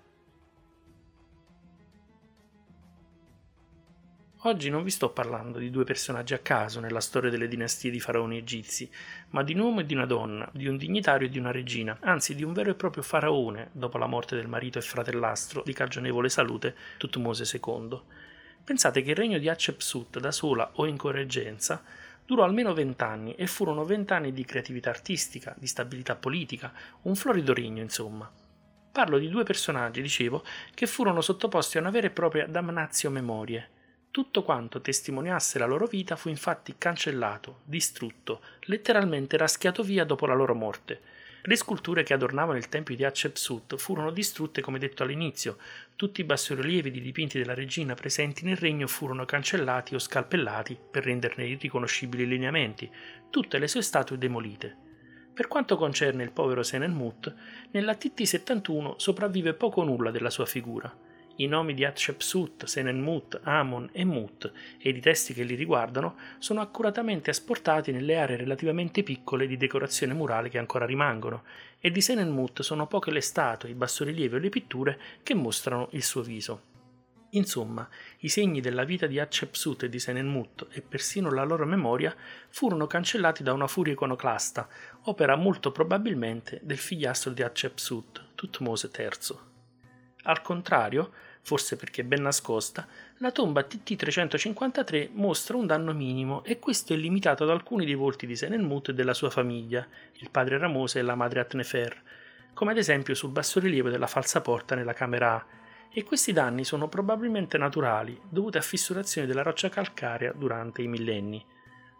Oggi 4.47 4.69
non 4.69 4.83
vi 4.83 4.91
sto 4.91 5.09
parlando 5.09 5.57
di 5.57 5.71
due 5.71 5.85
personaggi 5.85 6.35
a 6.35 6.39
caso 6.39 6.79
nella 6.79 7.01
storia 7.01 7.31
delle 7.31 7.49
dinastie 7.49 7.91
di 7.91 7.99
faraoni 7.99 8.37
egizi, 8.37 8.91
ma 9.31 9.43
di 9.43 9.55
un 9.55 9.61
uomo 9.61 9.81
e 9.81 9.87
di 9.87 9.95
una 9.95 10.05
donna, 10.05 10.47
di 10.53 10.67
un 10.67 10.77
dignitario 10.77 11.29
e 11.29 11.31
di 11.31 11.39
una 11.39 11.51
regina, 11.51 11.97
anzi 12.03 12.35
di 12.35 12.45
un 12.45 12.53
vero 12.53 12.69
e 12.69 12.75
proprio 12.75 13.03
faraone 13.03 13.71
dopo 13.73 13.97
la 13.97 14.05
morte 14.05 14.37
del 14.37 14.47
marito 14.47 14.77
e 14.77 14.83
fratellastro 14.83 15.63
di 15.65 15.73
cagionevole 15.73 16.29
salute 16.29 16.77
Tutmose 16.99 17.59
II. 17.59 17.99
Pensate 18.63 19.01
che 19.01 19.13
il 19.13 19.17
regno 19.17 19.39
di 19.39 19.49
Hatshepsut 19.49 20.21
da 20.21 20.31
sola 20.31 20.73
o 20.75 20.85
in 20.85 20.99
correggenza 20.99 21.83
durò 22.27 22.45
almeno 22.45 22.75
vent'anni 22.75 23.37
e 23.37 23.47
furono 23.47 23.87
vent'anni 23.87 24.35
di 24.35 24.45
creatività 24.45 24.91
artistica, 24.91 25.55
di 25.57 25.67
stabilità 25.67 26.17
politica, 26.17 26.71
un 27.05 27.17
florido 27.17 27.55
regno 27.55 27.81
insomma. 27.81 28.31
Parlo 28.93 29.17
di 29.17 29.31
due 29.31 29.45
personaggi, 29.45 30.03
dicevo, 30.03 30.45
che 30.75 30.87
furono 30.87 31.23
sottoposti 31.23 31.79
a 31.79 31.81
una 31.81 31.89
vera 31.89 32.09
e 32.09 32.11
propria 32.11 32.47
damnatio 32.47 33.09
memorie, 33.09 33.71
tutto 34.15 34.45
quanto 34.45 34.81
testimoniasse 34.81 35.59
la 35.59 35.67
loro 35.67 35.87
vita 35.87 36.15
fu 36.15 36.29
infatti 36.29 36.77
cancellato, 36.79 37.63
distrutto, 37.65 38.43
letteralmente 38.67 39.37
raschiato 39.37 39.83
via 39.83 40.05
dopo 40.05 40.25
la 40.27 40.35
loro 40.35 40.55
morte. 40.55 41.01
Le 41.43 41.57
sculture 41.57 42.05
che 42.05 42.15
adornavano 42.15 42.57
il 42.57 42.69
tempio 42.69 42.95
di 42.95 43.03
Hatshepsut 43.03 43.75
furono 43.75 44.13
distrutte 44.13 44.61
come 44.61 44.79
detto 44.79 45.03
all'inizio, 45.03 45.59
tutti 45.97 46.21
i 46.21 46.25
bassorilievi 46.25 46.93
di 46.93 47.01
dipinti 47.01 47.39
della 47.39 47.55
regina 47.55 47.95
presenti 47.95 48.45
nel 48.45 48.57
regno 48.57 48.87
furono 48.87 49.25
cancellati 49.25 49.97
o 49.97 49.99
scalpellati 49.99 50.79
per 50.93 51.03
renderne 51.03 51.49
irriconoscibili 51.49 52.23
i 52.23 52.29
lineamenti, 52.29 52.89
tutte 53.31 53.59
le 53.59 53.67
sue 53.67 53.83
statue 53.83 54.17
demolite. 54.17 54.77
Per 55.35 55.49
quanto 55.49 55.77
concerne 55.77 56.23
il 56.23 56.31
povero 56.31 56.63
Senenmut, 56.63 57.35
nella 57.73 57.95
TT71 57.95 58.95
sopravvive 58.95 59.55
poco 59.55 59.81
o 59.81 59.85
nulla 59.85 60.13
della 60.13 60.31
sua 60.31 60.47
figura. 60.47 61.14
I 61.37 61.47
nomi 61.49 61.75
di 61.75 61.85
Hatshepsut, 61.85 62.65
Senenmut, 62.65 63.41
Amon 63.43 63.89
e 63.93 64.05
Mut 64.05 64.53
e 64.79 64.91
i 64.91 65.01
testi 65.01 65.35
che 65.35 65.43
li 65.43 65.57
riguardano 65.57 66.17
sono 66.39 66.61
accuratamente 66.61 67.31
asportati 67.31 67.91
nelle 67.91 68.17
aree 68.17 68.37
relativamente 68.37 69.03
piccole 69.03 69.49
di 69.49 69.57
decorazione 69.57 70.15
murale 70.15 70.49
che 70.49 70.59
ancora 70.59 70.87
rimangono, 70.87 71.43
e 71.81 71.91
di 71.91 72.01
Senenmut 72.01 72.63
sono 72.63 72.87
poche 72.87 73.11
le 73.11 73.21
statue, 73.21 73.71
i 73.71 73.75
bassorilievi 73.75 74.37
o 74.37 74.39
le 74.39 74.49
pitture 74.49 75.01
che 75.25 75.35
mostrano 75.35 75.89
il 75.91 76.05
suo 76.05 76.23
viso. 76.23 76.73
Insomma, 77.31 77.89
i 78.19 78.29
segni 78.29 78.61
della 78.61 78.85
vita 78.85 79.09
di 79.09 79.19
Hatshepsut 79.19 79.83
e 79.83 79.89
di 79.89 79.99
Senenmut 79.99 80.69
e 80.71 80.83
persino 80.83 81.33
la 81.33 81.43
loro 81.43 81.67
memoria 81.67 82.15
furono 82.49 82.87
cancellati 82.87 83.43
da 83.43 83.53
una 83.53 83.67
furia 83.67 83.95
iconoclasta, 83.95 84.69
opera 85.07 85.35
molto 85.35 85.73
probabilmente 85.73 86.61
del 86.63 86.79
figliastro 86.79 87.33
di 87.33 87.43
Hatshepsut, 87.43 88.35
Tutmose 88.37 88.89
III. 88.97 89.54
Al 90.25 90.41
contrario, 90.43 91.13
forse 91.43 91.77
perché 91.77 92.05
ben 92.05 92.23
nascosta, 92.23 92.87
la 93.19 93.31
tomba 93.31 93.67
TT353 93.67 95.11
mostra 95.13 95.57
un 95.57 95.67
danno 95.67 95.93
minimo 95.93 96.43
e 96.45 96.59
questo 96.59 96.95
è 96.95 96.97
limitato 96.97 97.45
ad 97.45 97.51
alcuni 97.51 97.85
dei 97.85 97.95
volti 97.95 98.27
di 98.27 98.35
Senenmut 98.35 98.89
e 98.89 98.95
della 98.95 99.13
sua 99.13 99.29
famiglia, 99.29 99.87
il 100.15 100.31
padre 100.31 100.57
Ramose 100.57 100.99
e 100.99 101.03
la 101.03 101.15
madre 101.15 101.41
Atnefer, 101.41 102.03
come 102.55 102.71
ad 102.71 102.79
esempio 102.79 103.15
sul 103.15 103.31
bassorilievo 103.31 103.91
della 103.91 104.07
falsa 104.07 104.41
porta 104.41 104.75
nella 104.75 104.95
camera 104.95 105.35
A, 105.35 105.47
e 105.91 106.03
questi 106.03 106.33
danni 106.33 106.65
sono 106.65 106.89
probabilmente 106.89 107.59
naturali, 107.59 108.19
dovuti 108.29 108.57
a 108.57 108.63
fissurazioni 108.63 109.27
della 109.27 109.43
roccia 109.43 109.69
calcarea 109.69 110.33
durante 110.33 110.83
i 110.83 110.89
millenni. 110.89 111.45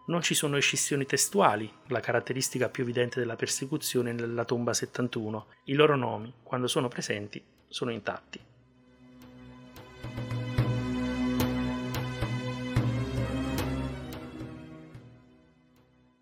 Non 0.07 0.21
ci 0.21 0.35
sono 0.35 0.55
escissioni 0.55 1.07
testuali, 1.07 1.71
la 1.87 1.99
caratteristica 1.99 2.69
più 2.69 2.83
evidente 2.83 3.19
della 3.19 3.35
persecuzione 3.35 4.13
nella 4.13 4.45
tomba 4.45 4.71
71. 4.71 5.47
I 5.63 5.73
loro 5.73 5.95
nomi, 5.95 6.31
quando 6.43 6.67
sono 6.67 6.87
presenti, 6.87 7.43
sono 7.67 7.89
intatti. 7.91 8.39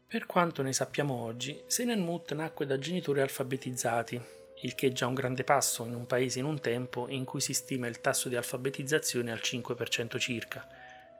Per 0.08 0.26
quanto 0.28 0.62
ne 0.62 0.72
sappiamo 0.72 1.16
oggi, 1.16 1.62
Senenmut 1.66 2.34
nacque 2.36 2.66
da 2.66 2.80
genitori 2.80 3.20
alfabetizzati, 3.20 4.22
il 4.62 4.76
che 4.76 4.88
è 4.88 4.92
già 4.94 5.08
un 5.08 5.14
grande 5.14 5.44
passo 5.44 5.84
in 5.84 5.94
un 5.94 6.06
paese 6.06 6.40
in 6.40 6.46
un 6.46 6.62
tempo 6.62 7.10
in 7.10 7.26
cui 7.26 7.42
si 7.42 7.54
stima 7.54 7.88
il 7.88 8.00
tasso 8.00 8.30
di 8.30 8.38
alfabetizzazione 8.38 9.30
al 9.30 9.42
5% 9.44 10.18
circa, 10.20 10.66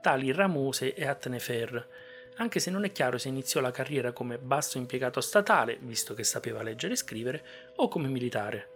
tali 0.02 0.32
Ramuse 0.32 0.94
e 0.94 1.06
Atnefer, 1.06 2.12
anche 2.38 2.60
se 2.60 2.72
non 2.72 2.84
è 2.84 2.92
chiaro 2.92 3.18
se 3.18 3.30
iniziò 3.30 3.60
la 3.60 3.72
carriera 3.72 4.12
come 4.12 4.38
basso 4.38 4.78
impiegato 4.78 5.22
statale, 5.22 5.78
visto 5.82 6.14
che 6.14 6.24
sapeva 6.24 6.64
leggere 6.64 6.94
e 6.94 6.98
scrivere, 6.98 7.44
o 7.78 7.88
come 7.88 8.08
militare. 8.08 8.70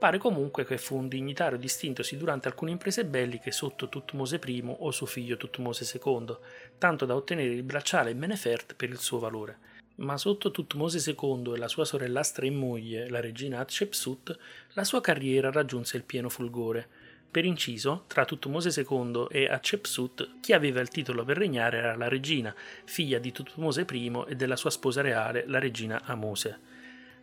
Pare 0.00 0.16
comunque 0.16 0.64
che 0.64 0.78
fu 0.78 0.96
un 0.96 1.08
dignitario 1.08 1.58
distintosi 1.58 2.16
durante 2.16 2.48
alcune 2.48 2.70
imprese 2.70 3.04
belliche 3.04 3.50
sotto 3.50 3.90
Tutmose 3.90 4.40
I 4.42 4.62
o 4.64 4.90
suo 4.92 5.04
figlio 5.04 5.36
Tutmose 5.36 5.84
II, 6.02 6.36
tanto 6.78 7.04
da 7.04 7.14
ottenere 7.14 7.52
il 7.52 7.62
bracciale 7.62 8.14
Menefert 8.14 8.74
per 8.74 8.88
il 8.88 8.98
suo 8.98 9.18
valore. 9.18 9.58
Ma 9.96 10.16
sotto 10.16 10.50
Tutmose 10.50 10.98
II 11.10 11.52
e 11.52 11.58
la 11.58 11.68
sua 11.68 11.84
sorellastra 11.84 12.46
in 12.46 12.54
moglie, 12.54 13.10
la 13.10 13.20
regina 13.20 13.58
Hatshepsut, 13.58 14.38
la 14.72 14.84
sua 14.84 15.02
carriera 15.02 15.50
raggiunse 15.50 15.98
il 15.98 16.04
pieno 16.04 16.30
fulgore. 16.30 16.88
Per 17.30 17.44
inciso, 17.44 18.04
tra 18.08 18.24
Tutmose 18.24 18.84
II 18.88 19.26
e 19.30 19.46
Hatshepsut, 19.48 20.40
chi 20.40 20.52
aveva 20.52 20.80
il 20.80 20.88
titolo 20.88 21.24
per 21.24 21.36
regnare 21.36 21.78
era 21.78 21.96
la 21.96 22.08
regina, 22.08 22.52
figlia 22.84 23.20
di 23.20 23.30
Tutmose 23.30 23.86
I 23.88 24.24
e 24.26 24.34
della 24.34 24.56
sua 24.56 24.70
sposa 24.70 25.00
reale, 25.00 25.44
la 25.46 25.60
regina 25.60 26.02
Amose. 26.06 26.58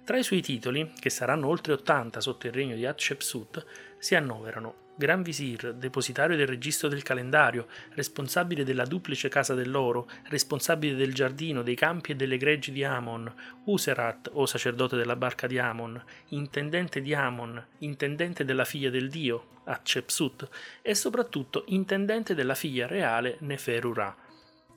Tra 0.06 0.18
i 0.18 0.24
suoi 0.24 0.42
titoli, 0.42 0.94
che 0.98 1.10
saranno 1.10 1.50
oltre 1.50 1.74
80 1.74 2.22
sotto 2.22 2.48
il 2.48 2.54
regno 2.54 2.76
di 2.76 2.86
Hatshepsut, 2.86 3.66
si 3.98 4.16
annoverano 4.16 4.87
Gran 5.00 5.22
Visir, 5.22 5.76
depositario 5.76 6.36
del 6.36 6.48
registro 6.48 6.88
del 6.88 7.04
calendario, 7.04 7.68
responsabile 7.94 8.64
della 8.64 8.84
duplice 8.84 9.30
casa 9.30 9.54
dell'oro, 9.54 10.10
responsabile 10.30 10.96
del 10.96 11.14
giardino, 11.14 11.62
dei 11.62 11.76
campi 11.76 12.14
e 12.14 12.16
delle 12.16 12.38
greggi 12.38 12.72
di 12.72 12.84
Amon, 12.84 13.32
Userat, 13.66 14.32
o 14.34 14.48
sacerdote 14.48 14.96
della 14.96 15.16
barca 15.16 15.46
di 15.46 15.60
Amon, 15.60 16.04
intendente 16.30 17.00
di 17.00 17.14
Amon, 17.14 17.64
intendente 17.80 18.44
della 18.44 18.66
figlia 18.66 18.90
del 18.90 19.08
dio, 19.08 19.62
Hatshepsut, 19.66 20.50
e 20.82 20.96
soprattutto 20.96 21.66
intendente 21.68 22.34
della 22.34 22.56
figlia 22.56 22.88
reale 22.88 23.38
Neferu 23.42 23.94
Ra. 23.94 24.18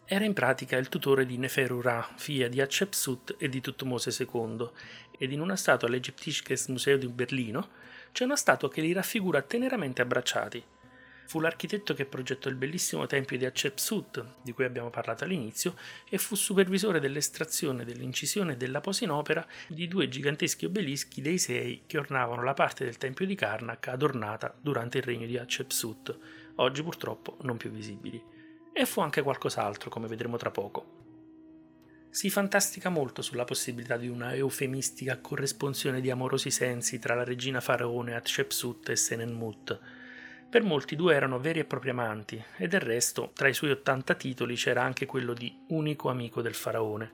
era 0.05 0.27
in 0.27 0.35
pratica 0.35 0.77
il 0.77 0.91
tutore 0.91 1.25
di 1.25 1.39
Neferu 1.39 1.81
Ra, 1.81 2.07
figlia 2.17 2.49
di 2.49 2.61
Hatshepsut 2.61 3.37
e 3.39 3.49
di 3.49 3.63
Tutmose 3.63 4.15
II, 4.23 4.69
ed 5.17 5.33
in 5.33 5.41
una 5.41 5.57
statua 5.57 5.89
all'Egyptisches 5.89 6.67
Museum 6.69 6.99
di 6.99 7.09
Berlino 7.09 7.69
c'è 8.13 8.25
una 8.25 8.37
statua 8.37 8.71
che 8.71 8.81
li 8.81 8.93
raffigura 8.93 9.43
teneramente 9.43 10.03
abbracciati. 10.03 10.63
Fu 11.27 11.39
l'architetto 11.39 11.95
che 11.95 12.07
progettò 12.07 12.49
il 12.49 12.57
bellissimo 12.57 13.07
tempio 13.07 13.39
di 13.39 13.45
Hatshepsut, 13.45 14.37
di 14.43 14.53
cui 14.53 14.65
abbiamo 14.65 14.91
parlato 14.91 15.23
all'inizio, 15.23 15.77
e 16.09 16.19
fu 16.19 16.35
supervisore 16.35 16.99
dell'estrazione, 16.99 17.85
dell'incisione 17.85 18.55
e 18.55 18.57
della 18.57 18.81
posa 18.81 19.05
in 19.05 19.11
opera 19.11 19.47
di 19.69 19.87
due 19.87 20.09
giganteschi 20.09 20.65
obelischi 20.65 21.23
dei 21.23 21.39
sei 21.39 21.85
che 21.87 21.99
ornavano 21.99 22.43
la 22.43 22.55
parte 22.55 22.85
del 22.85 22.99
tempio 22.99 23.27
di 23.27 23.37
Karnak 23.37 23.87
adornata 23.89 24.53
durante 24.61 24.99
il 24.99 25.05
regno 25.05 25.27
di 25.27 25.39
Hatshepsut, 25.39 26.19
oggi 26.57 26.83
purtroppo 26.83 27.37
non 27.43 27.57
più 27.57 27.71
visibili 27.71 28.39
e 28.73 28.87
fu 28.87 29.01
anche 29.01 29.23
qualcos'altro, 29.23 29.91
come 29.91 30.09
vedremo 30.09 30.37
tra 30.37 30.51
poco. 30.51 31.00
Si 32.13 32.29
fantastica 32.29 32.89
molto 32.89 33.23
sulla 33.23 33.45
possibilità 33.45 33.97
di 33.97 34.09
una 34.09 34.35
eufemistica 34.35 35.21
corresponsione 35.21 36.01
di 36.01 36.11
amorosi 36.11 36.51
sensi 36.51 36.99
tra 36.99 37.15
la 37.15 37.23
regina 37.23 37.61
faraone 37.61 38.17
Hatshepsut 38.17 38.89
e 38.89 38.97
Senenmut. 38.97 39.79
Per 40.51 40.63
molti 40.65 40.97
due 40.97 41.15
erano 41.15 41.39
veri 41.39 41.61
e 41.61 41.65
propri 41.65 41.91
amanti, 41.91 42.43
e 42.57 42.67
del 42.67 42.81
resto, 42.81 43.31
tra 43.33 43.47
i 43.47 43.55
suoi 43.55 43.71
80 43.71 44.15
titoli 44.15 44.57
c'era 44.57 44.83
anche 44.83 45.07
quello 45.07 45.35
di 45.35 45.57
unico 45.69 46.11
amico 46.11 46.43
del 46.43 46.55
faraone. 46.55 47.13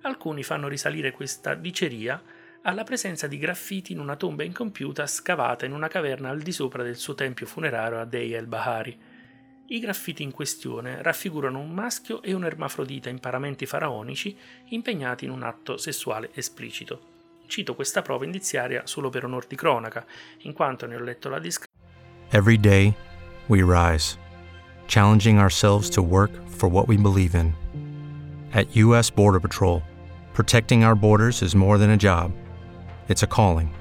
Alcuni 0.00 0.42
fanno 0.42 0.66
risalire 0.66 1.10
questa 1.10 1.52
diceria 1.52 2.22
alla 2.62 2.84
presenza 2.84 3.26
di 3.26 3.36
graffiti 3.36 3.92
in 3.92 4.00
una 4.00 4.16
tomba 4.16 4.44
incompiuta 4.44 5.06
scavata 5.06 5.66
in 5.66 5.72
una 5.72 5.88
caverna 5.88 6.30
al 6.30 6.40
di 6.40 6.52
sopra 6.52 6.82
del 6.82 6.96
suo 6.96 7.14
tempio 7.14 7.44
funerario 7.44 8.00
a 8.00 8.06
Dei 8.06 8.32
el-Bahari, 8.32 8.98
i 9.68 9.80
graffiti 9.80 10.22
in 10.22 10.30
questione 10.30 11.02
raffigurano 11.02 11.58
un 11.58 11.72
maschio 11.72 12.22
e 12.22 12.32
un'ermafrodita 12.32 13.08
in 13.08 13.18
paramenti 13.18 13.66
faraonici 13.66 14.36
impegnati 14.68 15.24
in 15.24 15.32
un 15.32 15.42
atto 15.42 15.76
sessuale 15.76 16.30
esplicito. 16.34 17.14
Cito 17.46 17.74
questa 17.74 18.02
prova 18.02 18.24
indiziaria 18.24 18.86
solo 18.86 19.08
per 19.08 19.24
onor 19.24 19.46
di 19.46 19.56
cronaca, 19.56 20.04
in 20.42 20.52
quanto 20.52 20.86
ne 20.86 20.96
ho 20.96 21.00
letto 21.00 21.28
la 21.28 21.38
descrizione. 21.38 21.74
Every 22.30 22.58
day 22.58 22.94
we 23.48 23.62
rise, 23.62 24.16
challenging 24.86 25.38
ourselves 25.38 25.88
to 25.90 26.02
work 26.02 26.30
for 26.48 26.68
what 26.68 26.86
we 26.86 26.96
believe 26.96 27.36
in. 27.36 27.52
At 28.52 28.74
U.S. 28.76 29.10
Border 29.10 29.40
Patrol, 29.40 29.82
protecting 30.32 30.84
our 30.84 30.94
borders 30.96 31.42
is 31.42 31.54
more 31.54 31.78
than 31.78 31.90
a 31.90 31.96
job, 31.96 32.32
it's 33.08 33.22
a 33.22 33.28
calling. 33.28 33.72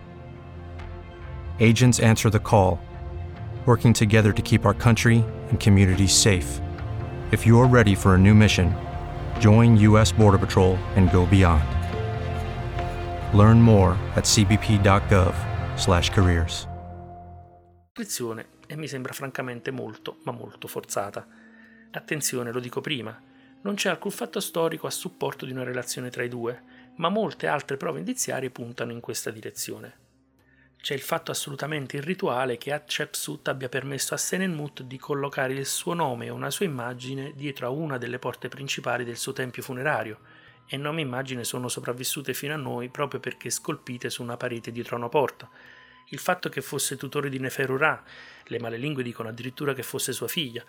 Agents 1.60 2.00
answer 2.00 2.30
the 2.30 2.40
call 2.40 2.80
working 3.66 3.92
together 3.92 4.32
to 4.32 4.44
keep 4.44 4.66
our 4.66 4.76
country 4.76 5.26
and 5.50 5.60
communities 5.60 6.14
safe. 6.14 6.62
If 7.32 7.44
you're 7.46 7.68
ready 7.68 7.96
for 7.96 8.14
a 8.14 8.18
new 8.18 8.36
mission, 8.36 8.76
join 9.40 9.76
U.S. 9.78 10.12
Border 10.12 10.38
Patrol 10.38 10.78
and 10.96 11.12
go 11.12 11.26
beyond. 11.26 11.64
Learn 13.34 13.60
more 13.60 13.98
at 14.16 14.26
cbp.gov/careers. 14.26 16.68
E 18.68 18.76
mi 18.76 18.88
sembra 18.88 19.14
francamente 19.14 19.72
molto, 19.72 20.18
ma 20.24 20.32
molto 20.32 20.68
forzata. 20.68 21.26
Attenzione, 21.92 22.52
lo 22.52 22.60
dico 22.60 22.82
prima, 22.82 23.18
non 23.62 23.76
c'è 23.76 23.90
alcun 23.90 24.12
fatto 24.12 24.40
storico 24.40 24.88
a 24.88 24.92
supporto 24.92 25.46
di 25.46 25.52
una 25.52 25.64
relazione 25.64 26.10
tra 26.10 26.24
i 26.24 26.28
due, 26.28 26.62
ma 26.98 27.10
molte 27.10 27.48
altre 27.48 27.78
prove 27.78 28.00
indiziarie 28.00 28.50
puntano 28.50 28.92
in 28.92 29.00
questa 29.00 29.32
direzione. 29.32 30.05
C'è 30.86 30.94
il 30.94 31.02
fatto 31.02 31.32
assolutamente 31.32 31.98
irrituale 31.98 32.60
che 32.60 32.72
Hatshepsut 32.72 33.48
abbia 33.48 33.70
permesso 33.70 34.14
a 34.14 34.18
Senenmut 34.18 34.84
di 34.84 35.00
collocare 35.00 35.54
il 35.54 35.66
suo 35.66 35.96
nome 35.96 36.28
e 36.28 36.30
una 36.30 36.52
sua 36.52 36.68
immagine 36.68 37.34
dietro 37.34 37.66
a 37.66 37.72
una 37.72 37.98
delle 37.98 38.20
porte 38.20 38.50
principali 38.50 39.04
del 39.04 39.18
suo 39.18 39.34
tempio 39.34 39.64
funerario, 39.64 40.20
e 40.68 40.78
nome 40.78 41.02
e 41.02 41.04
immagine 41.06 41.44
sono 41.44 41.70
sopravvissute 41.70 42.36
fino 42.36 42.54
a 42.54 42.58
noi 42.58 42.90
proprio 42.90 43.20
perché 43.20 43.50
scolpite 43.50 44.12
su 44.12 44.22
una 44.22 44.38
parete 44.38 44.72
dietro 44.72 44.96
a 44.96 45.00
una 45.00 45.10
porta. 45.10 45.50
Il 46.10 46.20
fatto 46.20 46.50
che 46.50 46.62
fosse 46.62 46.98
tutore 46.98 47.30
di 47.30 47.40
Neferu 47.40 47.78
Ra, 47.78 48.04
le 48.44 48.60
malelingue 48.60 49.02
dicono 49.02 49.30
addirittura 49.30 49.74
che 49.74 49.82
fosse 49.82 50.14
sua 50.14 50.28
figlia, 50.28 50.64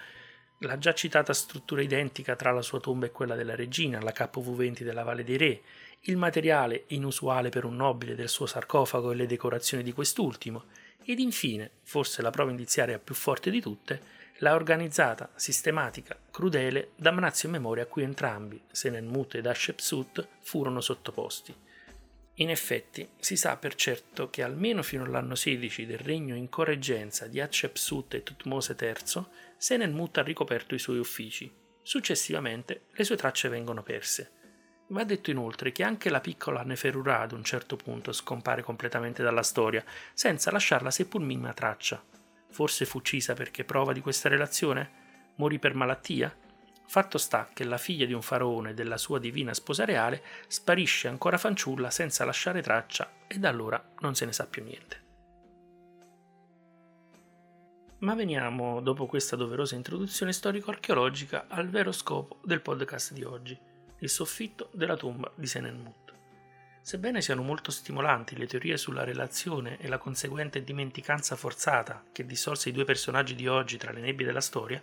la 0.61 0.79
già 0.79 0.95
citata 0.95 1.35
struttura 1.35 1.83
identica 1.83 2.37
tra 2.37 2.53
la 2.53 2.62
sua 2.62 2.81
tomba 2.81 3.05
e 3.05 3.12
quella 3.12 3.35
della 3.35 3.55
regina, 3.55 4.01
la 4.01 4.14
KV20 4.17 4.83
della 4.83 5.03
Valle 5.03 5.25
dei 5.25 5.37
Re, 5.37 5.61
il 6.01 6.17
materiale 6.17 6.85
inusuale 6.89 7.49
per 7.49 7.65
un 7.65 7.77
nobile 7.77 8.15
del 8.15 8.29
suo 8.29 8.47
sarcofago 8.47 9.11
e 9.11 9.15
le 9.15 9.27
decorazioni 9.27 9.83
di 9.83 9.93
quest'ultimo, 9.93 10.65
ed 11.05 11.19
infine, 11.19 11.71
forse 11.83 12.23
la 12.23 12.31
prova 12.31 12.51
indiziaria 12.51 12.99
più 12.99 13.15
forte 13.15 13.51
di 13.51 13.61
tutte, 13.61 14.15
la 14.41 14.55
organizzata, 14.55 15.31
sistematica, 15.35 16.19
crudele 16.31 16.91
damnazio 16.95 17.49
memoria 17.49 17.85
a 17.85 17.87
cui 17.87 18.03
entrambi, 18.03 18.61
Senenmut 18.71 19.37
ed 19.37 19.47
Hatshepsut, 19.47 20.29
furono 20.41 20.81
sottoposti. 20.81 21.55
In 22.41 22.51
effetti, 22.51 23.09
si 23.19 23.35
sa 23.35 23.57
per 23.57 23.75
certo 23.77 24.29
che 24.29 24.43
almeno 24.43 24.83
fino 24.83 25.05
all'anno 25.05 25.35
16 25.35 25.87
del 25.87 25.99
regno 25.99 26.35
in 26.35 26.51
correggenza 26.51 27.27
di 27.29 27.41
Hatshepsut 27.41 28.13
e 28.13 28.23
Tutmose 28.23 28.77
III, 28.79 29.25
Senenmut 29.57 30.19
ha 30.19 30.23
ricoperto 30.23 30.75
i 30.75 30.79
suoi 30.79 30.99
uffici. 30.99 31.51
Successivamente 31.81 32.83
le 32.91 33.05
sue 33.05 33.17
tracce 33.17 33.49
vengono 33.49 33.83
perse. 33.83 34.33
Va 34.88 35.03
detto 35.03 35.31
inoltre 35.31 35.72
che 35.72 35.83
anche 35.83 36.11
la 36.11 36.20
piccola 36.20 36.62
Neferurà 36.62 37.20
ad 37.20 37.33
un 37.33 37.42
certo 37.42 37.75
punto 37.75 38.12
scompare 38.12 38.62
completamente 38.62 39.22
dalla 39.22 39.42
storia, 39.42 39.85
senza 40.14 40.53
lasciarla 40.53 40.92
seppur 40.92 41.20
minima 41.20 41.53
traccia. 41.53 42.01
Forse 42.51 42.85
fu 42.85 42.99
uccisa 42.99 43.35
perché 43.35 43.64
prova 43.64 43.92
di 43.92 44.01
questa 44.01 44.29
relazione? 44.29 45.05
Morì 45.37 45.59
per 45.59 45.75
malattia? 45.75 46.35
Fatto 46.87 47.18
sta 47.18 47.49
che 47.53 47.64
la 47.64 47.79
figlia 47.79 48.07
di 48.07 48.12
un 48.12 48.22
faraone 48.22 48.70
e 48.70 48.75
della 48.75 48.96
sua 48.96 49.18
divina 49.18 49.53
sposa 49.55 49.85
reale 49.85 50.22
sparisce 50.46 51.09
ancora 51.09 51.37
fanciulla 51.37 51.90
senza 51.90 52.25
lasciare 52.25 52.62
traccia 52.62 53.11
e 53.27 53.38
da 53.38 53.49
allora 53.49 53.92
non 53.99 54.14
se 54.14 54.25
ne 54.25 54.33
sa 54.33 54.46
più 54.46 54.62
niente. 54.62 55.03
Ma 57.99 58.14
veniamo, 58.14 58.81
dopo 58.81 59.07
questa 59.07 59.35
doverosa 59.35 59.75
introduzione 59.75 60.33
storico-archeologica, 60.33 61.46
al 61.49 61.68
vero 61.68 61.90
scopo 61.90 62.38
del 62.44 62.61
podcast 62.61 63.12
di 63.12 63.25
oggi 63.25 63.75
il 63.99 64.11
soffitto 64.11 64.69
della 64.73 64.97
tomba 64.97 65.33
di 65.35 65.47
Senenmut. 65.47 66.13
Sebbene 66.83 67.21
siano 67.21 67.43
molto 67.43 67.71
stimolanti 67.71 68.37
le 68.37 68.47
teorie 68.47 68.77
sulla 68.77 69.03
relazione 69.03 69.79
e 69.81 69.89
la 69.89 69.99
conseguente 69.99 70.63
dimenticanza 70.63 71.35
forzata 71.35 72.05
che 72.13 72.25
dissolse 72.25 72.69
i 72.69 72.73
due 72.73 72.85
personaggi 72.85 73.35
di 73.35 73.49
oggi 73.49 73.77
tra 73.77 73.91
le 73.91 74.01
nebbie 74.01 74.27
della 74.27 74.41
storia, 74.41 74.81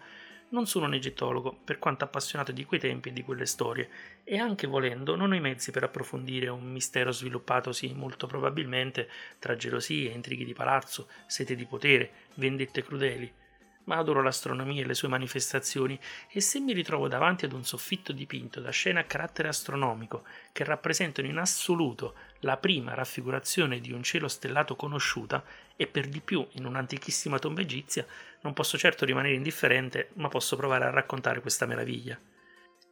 non 0.50 0.68
sono 0.68 0.86
un 0.86 0.94
egittologo, 0.94 1.58
per 1.64 1.80
quanto 1.80 2.04
appassionato 2.04 2.52
di 2.52 2.66
quei 2.66 2.80
tempi 2.80 3.10
e 3.10 3.14
di 3.14 3.24
quelle 3.24 3.46
storie, 3.46 3.90
e 4.24 4.38
anche 4.38 4.68
volendo 4.68 5.16
non 5.16 5.32
ho 5.32 5.36
i 5.36 5.40
mezzi 5.40 5.72
per 5.72 5.84
approfondire 5.84 6.50
un 6.50 6.72
mistero 6.72 7.12
sviluppatosi 7.12 7.94
molto 7.94 8.28
probabilmente 8.28 9.10
tra 9.40 9.56
gelosie, 9.56 10.12
intrighi 10.12 10.46
di 10.46 10.54
palazzo, 10.54 11.08
sete 11.26 11.56
di 11.56 11.66
potere, 11.66 12.12
vendette 12.36 12.84
crudeli, 12.84 13.34
ma 13.86 13.98
adoro 13.98 14.22
l'astronomia 14.22 14.82
e 14.82 14.86
le 14.86 14.94
sue 14.94 15.08
manifestazioni 15.08 16.00
e 16.30 16.42
se 16.42 16.60
mi 16.60 16.74
ritrovo 16.74 17.08
davanti 17.08 17.46
ad 17.46 17.54
un 17.54 17.64
soffitto 17.64 18.12
dipinto 18.12 18.60
da 18.60 18.72
scene 18.72 19.00
a 19.00 19.04
carattere 19.04 19.48
astronomico 19.48 20.24
che 20.52 20.64
rappresentano 20.64 21.28
in 21.28 21.38
assoluto 21.38 22.16
la 22.40 22.58
prima 22.58 22.94
raffigurazione 22.94 23.80
di 23.80 23.92
un 23.92 24.04
cielo 24.04 24.28
stellato 24.28 24.76
conosciuta 24.76 25.44
e 25.76 25.88
per 25.88 26.08
di 26.08 26.22
più 26.22 26.46
in 26.52 26.66
un'antichissima 26.66 27.40
tomba 27.40 27.62
egizia, 27.62 28.06
non 28.42 28.54
posso 28.54 28.78
certo 28.78 29.06
rimanere 29.06 29.36
indifferente, 29.36 30.10
ma 30.14 30.28
posso 30.28 30.56
provare 30.56 30.86
a 30.86 30.90
raccontare 30.90 31.42
questa 31.42 31.66
meraviglia. 31.66 32.20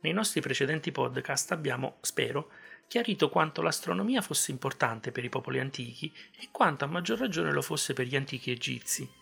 Nei 0.01 0.13
nostri 0.13 0.41
precedenti 0.41 0.91
podcast 0.91 1.51
abbiamo, 1.51 1.97
spero, 2.01 2.49
chiarito 2.87 3.29
quanto 3.29 3.61
l'astronomia 3.61 4.21
fosse 4.21 4.51
importante 4.51 5.11
per 5.11 5.23
i 5.23 5.29
popoli 5.29 5.59
antichi 5.59 6.11
e 6.37 6.49
quanto 6.51 6.85
a 6.85 6.87
maggior 6.87 7.19
ragione 7.19 7.51
lo 7.51 7.61
fosse 7.61 7.93
per 7.93 8.07
gli 8.07 8.15
antichi 8.15 8.51
egizi. 8.51 9.20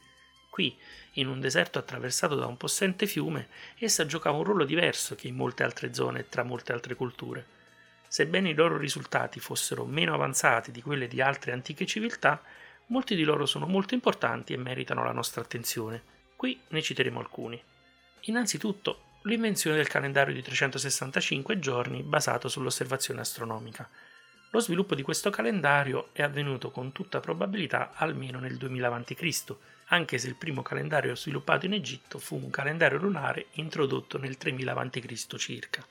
Qui, 0.49 0.77
in 1.13 1.27
un 1.27 1.39
deserto 1.39 1.79
attraversato 1.79 2.35
da 2.35 2.47
un 2.47 2.57
possente 2.57 3.05
fiume, 3.05 3.47
essa 3.77 4.05
giocava 4.05 4.37
un 4.37 4.43
ruolo 4.43 4.65
diverso 4.65 5.15
che 5.15 5.27
in 5.27 5.35
molte 5.35 5.63
altre 5.63 5.93
zone 5.93 6.19
e 6.19 6.29
tra 6.29 6.43
molte 6.43 6.73
altre 6.73 6.95
culture. 6.95 7.45
Sebbene 8.07 8.49
i 8.49 8.55
loro 8.55 8.77
risultati 8.77 9.39
fossero 9.39 9.85
meno 9.85 10.13
avanzati 10.13 10.71
di 10.71 10.81
quelli 10.81 11.07
di 11.07 11.21
altre 11.21 11.51
antiche 11.51 11.85
civiltà, 11.85 12.41
molti 12.87 13.15
di 13.15 13.23
loro 13.23 13.45
sono 13.45 13.67
molto 13.67 13.93
importanti 13.93 14.53
e 14.53 14.57
meritano 14.57 15.03
la 15.03 15.11
nostra 15.11 15.41
attenzione. 15.41 16.01
Qui 16.35 16.59
ne 16.69 16.81
citeremo 16.81 17.19
alcuni. 17.19 17.61
Innanzitutto, 18.21 19.17
l'invenzione 19.23 19.75
del 19.75 19.87
calendario 19.87 20.33
di 20.33 20.41
365 20.41 21.59
giorni 21.59 22.01
basato 22.01 22.47
sull'osservazione 22.47 23.21
astronomica. 23.21 23.87
Lo 24.51 24.59
sviluppo 24.59 24.95
di 24.95 25.03
questo 25.03 25.29
calendario 25.29 26.09
è 26.11 26.23
avvenuto 26.23 26.71
con 26.71 26.91
tutta 26.91 27.19
probabilità 27.19 27.91
almeno 27.93 28.39
nel 28.39 28.57
2000 28.57 28.87
a.C., 28.87 29.55
anche 29.91 30.17
se 30.17 30.27
il 30.27 30.35
primo 30.35 30.63
calendario 30.63 31.15
sviluppato 31.15 31.67
in 31.67 31.73
Egitto 31.73 32.17
fu 32.17 32.35
un 32.35 32.49
calendario 32.49 32.97
lunare 32.97 33.47
introdotto 33.53 34.17
nel 34.17 34.37
3000 34.37 34.73
a.C. 34.73 35.35
circa. 35.35 35.85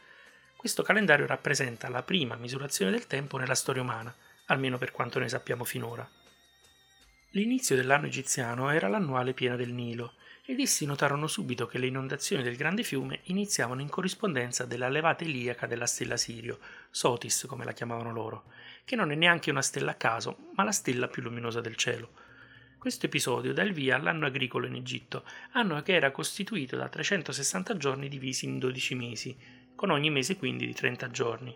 Questo 0.56 0.82
calendario 0.82 1.26
rappresenta 1.26 1.88
la 1.88 2.02
prima 2.02 2.34
misurazione 2.34 2.90
del 2.90 3.06
tempo 3.06 3.36
nella 3.38 3.54
storia 3.54 3.82
umana, 3.82 4.12
almeno 4.46 4.76
per 4.76 4.90
quanto 4.90 5.20
ne 5.20 5.28
sappiamo 5.28 5.62
finora. 5.62 6.08
L'inizio 7.30 7.76
dell'anno 7.76 8.06
egiziano 8.06 8.70
era 8.70 8.88
l'annuale 8.88 9.34
piena 9.34 9.54
del 9.54 9.72
Nilo, 9.72 10.14
ed 10.50 10.60
essi 10.60 10.86
notarono 10.86 11.26
subito 11.26 11.66
che 11.66 11.76
le 11.76 11.88
inondazioni 11.88 12.42
del 12.42 12.56
grande 12.56 12.82
fiume 12.82 13.20
iniziavano 13.24 13.82
in 13.82 13.90
corrispondenza 13.90 14.64
della 14.64 14.88
levata 14.88 15.22
iliaca 15.22 15.66
della 15.66 15.84
stella 15.84 16.16
Sirio, 16.16 16.58
Sotis 16.88 17.44
come 17.46 17.66
la 17.66 17.74
chiamavano 17.74 18.12
loro, 18.12 18.44
che 18.86 18.96
non 18.96 19.12
è 19.12 19.14
neanche 19.14 19.50
una 19.50 19.60
stella 19.60 19.90
a 19.90 19.96
caso, 19.96 20.48
ma 20.54 20.64
la 20.64 20.72
stella 20.72 21.06
più 21.08 21.20
luminosa 21.20 21.60
del 21.60 21.76
cielo. 21.76 22.12
Questo 22.78 23.04
episodio 23.04 23.52
dà 23.52 23.62
il 23.62 23.74
via 23.74 23.96
all'anno 23.96 24.24
agricolo 24.24 24.64
in 24.64 24.76
Egitto, 24.76 25.22
anno 25.52 25.82
che 25.82 25.92
era 25.92 26.12
costituito 26.12 26.76
da 26.76 26.88
360 26.88 27.76
giorni 27.76 28.08
divisi 28.08 28.46
in 28.46 28.58
12 28.58 28.94
mesi, 28.94 29.36
con 29.74 29.90
ogni 29.90 30.08
mese 30.08 30.38
quindi 30.38 30.64
di 30.64 30.72
30 30.72 31.10
giorni. 31.10 31.54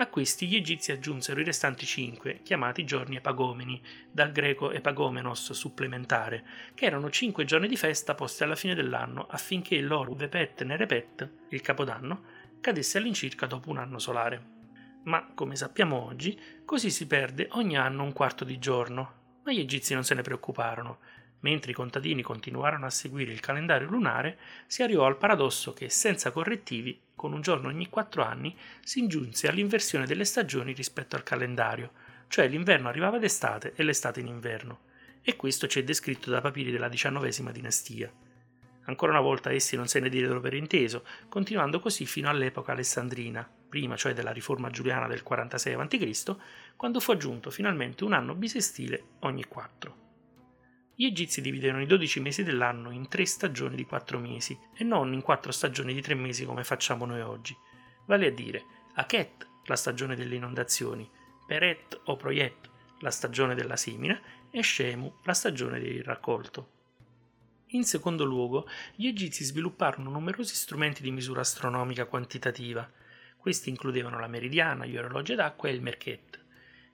A 0.00 0.06
questi 0.06 0.46
gli 0.46 0.54
egizi 0.54 0.92
aggiunsero 0.92 1.40
i 1.40 1.44
restanti 1.44 1.84
cinque, 1.84 2.38
chiamati 2.44 2.84
giorni 2.84 3.16
epagomeni, 3.16 3.82
dal 4.08 4.30
greco 4.30 4.70
epagomenos 4.70 5.50
supplementare, 5.50 6.44
che 6.74 6.84
erano 6.84 7.10
cinque 7.10 7.44
giorni 7.44 7.66
di 7.66 7.76
festa 7.76 8.14
posti 8.14 8.44
alla 8.44 8.54
fine 8.54 8.76
dell'anno 8.76 9.26
affinché 9.28 9.80
loro 9.80 10.14
vepet 10.14 10.62
nerepet, 10.62 11.30
il 11.48 11.60
capodanno, 11.62 12.22
cadesse 12.60 12.98
all'incirca 12.98 13.46
dopo 13.46 13.70
un 13.70 13.78
anno 13.78 13.98
solare. 13.98 14.40
Ma, 15.02 15.32
come 15.34 15.56
sappiamo 15.56 16.06
oggi, 16.06 16.40
così 16.64 16.90
si 16.90 17.08
perde 17.08 17.48
ogni 17.52 17.76
anno 17.76 18.04
un 18.04 18.12
quarto 18.12 18.44
di 18.44 18.60
giorno. 18.60 19.40
Ma 19.42 19.52
gli 19.52 19.58
egizi 19.58 19.94
non 19.94 20.04
se 20.04 20.14
ne 20.14 20.22
preoccuparono. 20.22 20.98
Mentre 21.40 21.70
i 21.70 21.74
contadini 21.74 22.22
continuarono 22.22 22.86
a 22.86 22.90
seguire 22.90 23.32
il 23.32 23.40
calendario 23.40 23.88
lunare, 23.88 24.38
si 24.66 24.82
arrivò 24.82 25.06
al 25.06 25.18
paradosso 25.18 25.72
che, 25.72 25.88
senza 25.88 26.32
correttivi, 26.32 27.00
con 27.14 27.32
un 27.32 27.40
giorno 27.40 27.68
ogni 27.68 27.88
quattro 27.88 28.24
anni, 28.24 28.56
si 28.82 28.98
ingiunse 28.98 29.48
all'inversione 29.48 30.06
delle 30.06 30.24
stagioni 30.24 30.72
rispetto 30.72 31.14
al 31.14 31.22
calendario, 31.22 31.92
cioè 32.28 32.48
l'inverno 32.48 32.88
arrivava 32.88 33.18
d'estate 33.18 33.72
e 33.76 33.82
l'estate 33.84 34.20
in 34.20 34.26
inverno, 34.26 34.80
e 35.22 35.36
questo 35.36 35.68
ci 35.68 35.78
è 35.78 35.84
descritto 35.84 36.30
da 36.30 36.40
papiri 36.40 36.72
della 36.72 36.88
XIX 36.88 37.50
dinastia. 37.52 38.12
Ancora 38.84 39.12
una 39.12 39.20
volta 39.20 39.52
essi 39.52 39.76
non 39.76 39.86
se 39.86 40.00
ne 40.00 40.08
diedero 40.08 40.40
per 40.40 40.54
inteso, 40.54 41.04
continuando 41.28 41.78
così 41.78 42.06
fino 42.06 42.28
all'epoca 42.28 42.72
alessandrina, 42.72 43.48
prima 43.68 43.96
cioè 43.96 44.14
della 44.14 44.32
riforma 44.32 44.70
giuliana 44.70 45.06
del 45.06 45.22
46 45.22 45.74
a.C., 45.74 46.36
quando 46.74 46.98
fu 46.98 47.12
aggiunto 47.12 47.50
finalmente 47.50 48.04
un 48.04 48.14
anno 48.14 48.34
bisestile 48.34 49.04
ogni 49.20 49.44
quattro. 49.44 50.07
Gli 51.00 51.04
egizi 51.04 51.40
dividevano 51.40 51.84
i 51.84 51.86
12 51.86 52.18
mesi 52.18 52.42
dell'anno 52.42 52.90
in 52.90 53.06
tre 53.06 53.24
stagioni 53.24 53.76
di 53.76 53.84
quattro 53.84 54.18
mesi 54.18 54.58
e 54.74 54.82
non 54.82 55.12
in 55.12 55.22
quattro 55.22 55.52
stagioni 55.52 55.94
di 55.94 56.00
tre 56.00 56.16
mesi 56.16 56.44
come 56.44 56.64
facciamo 56.64 57.06
noi 57.06 57.20
oggi. 57.20 57.56
Vale 58.06 58.26
a 58.26 58.30
dire 58.32 58.64
Aket, 58.94 59.46
la 59.66 59.76
stagione 59.76 60.16
delle 60.16 60.34
inondazioni, 60.34 61.08
Peret 61.46 62.00
o 62.06 62.16
Proyet, 62.16 62.68
la 62.98 63.12
stagione 63.12 63.54
della 63.54 63.76
semina, 63.76 64.20
e 64.50 64.60
Shemu, 64.60 65.20
la 65.22 65.34
stagione 65.34 65.78
del 65.78 66.02
raccolto. 66.02 66.70
In 67.66 67.84
secondo 67.84 68.24
luogo, 68.24 68.66
gli 68.96 69.06
egizi 69.06 69.44
svilupparono 69.44 70.10
numerosi 70.10 70.56
strumenti 70.56 71.00
di 71.00 71.12
misura 71.12 71.42
astronomica 71.42 72.06
quantitativa. 72.06 72.90
Questi 73.36 73.70
includevano 73.70 74.18
la 74.18 74.26
meridiana, 74.26 74.84
gli 74.84 74.96
orologi 74.96 75.36
d'acqua 75.36 75.68
e 75.68 75.74
il 75.74 75.80
merchet. 75.80 76.46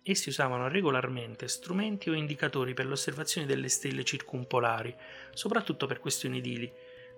Essi 0.07 0.29
usavano 0.29 0.69
regolarmente 0.69 1.49
strumenti 1.49 2.11
o 2.11 2.13
indicatori 2.13 2.75
per 2.75 2.85
l'osservazione 2.85 3.47
delle 3.47 3.71
stelle 3.71 4.05
circumpolari, 4.05 4.95
soprattutto 5.33 5.87
per 5.87 5.99
questioni 5.99 6.39
edili. 6.39 6.71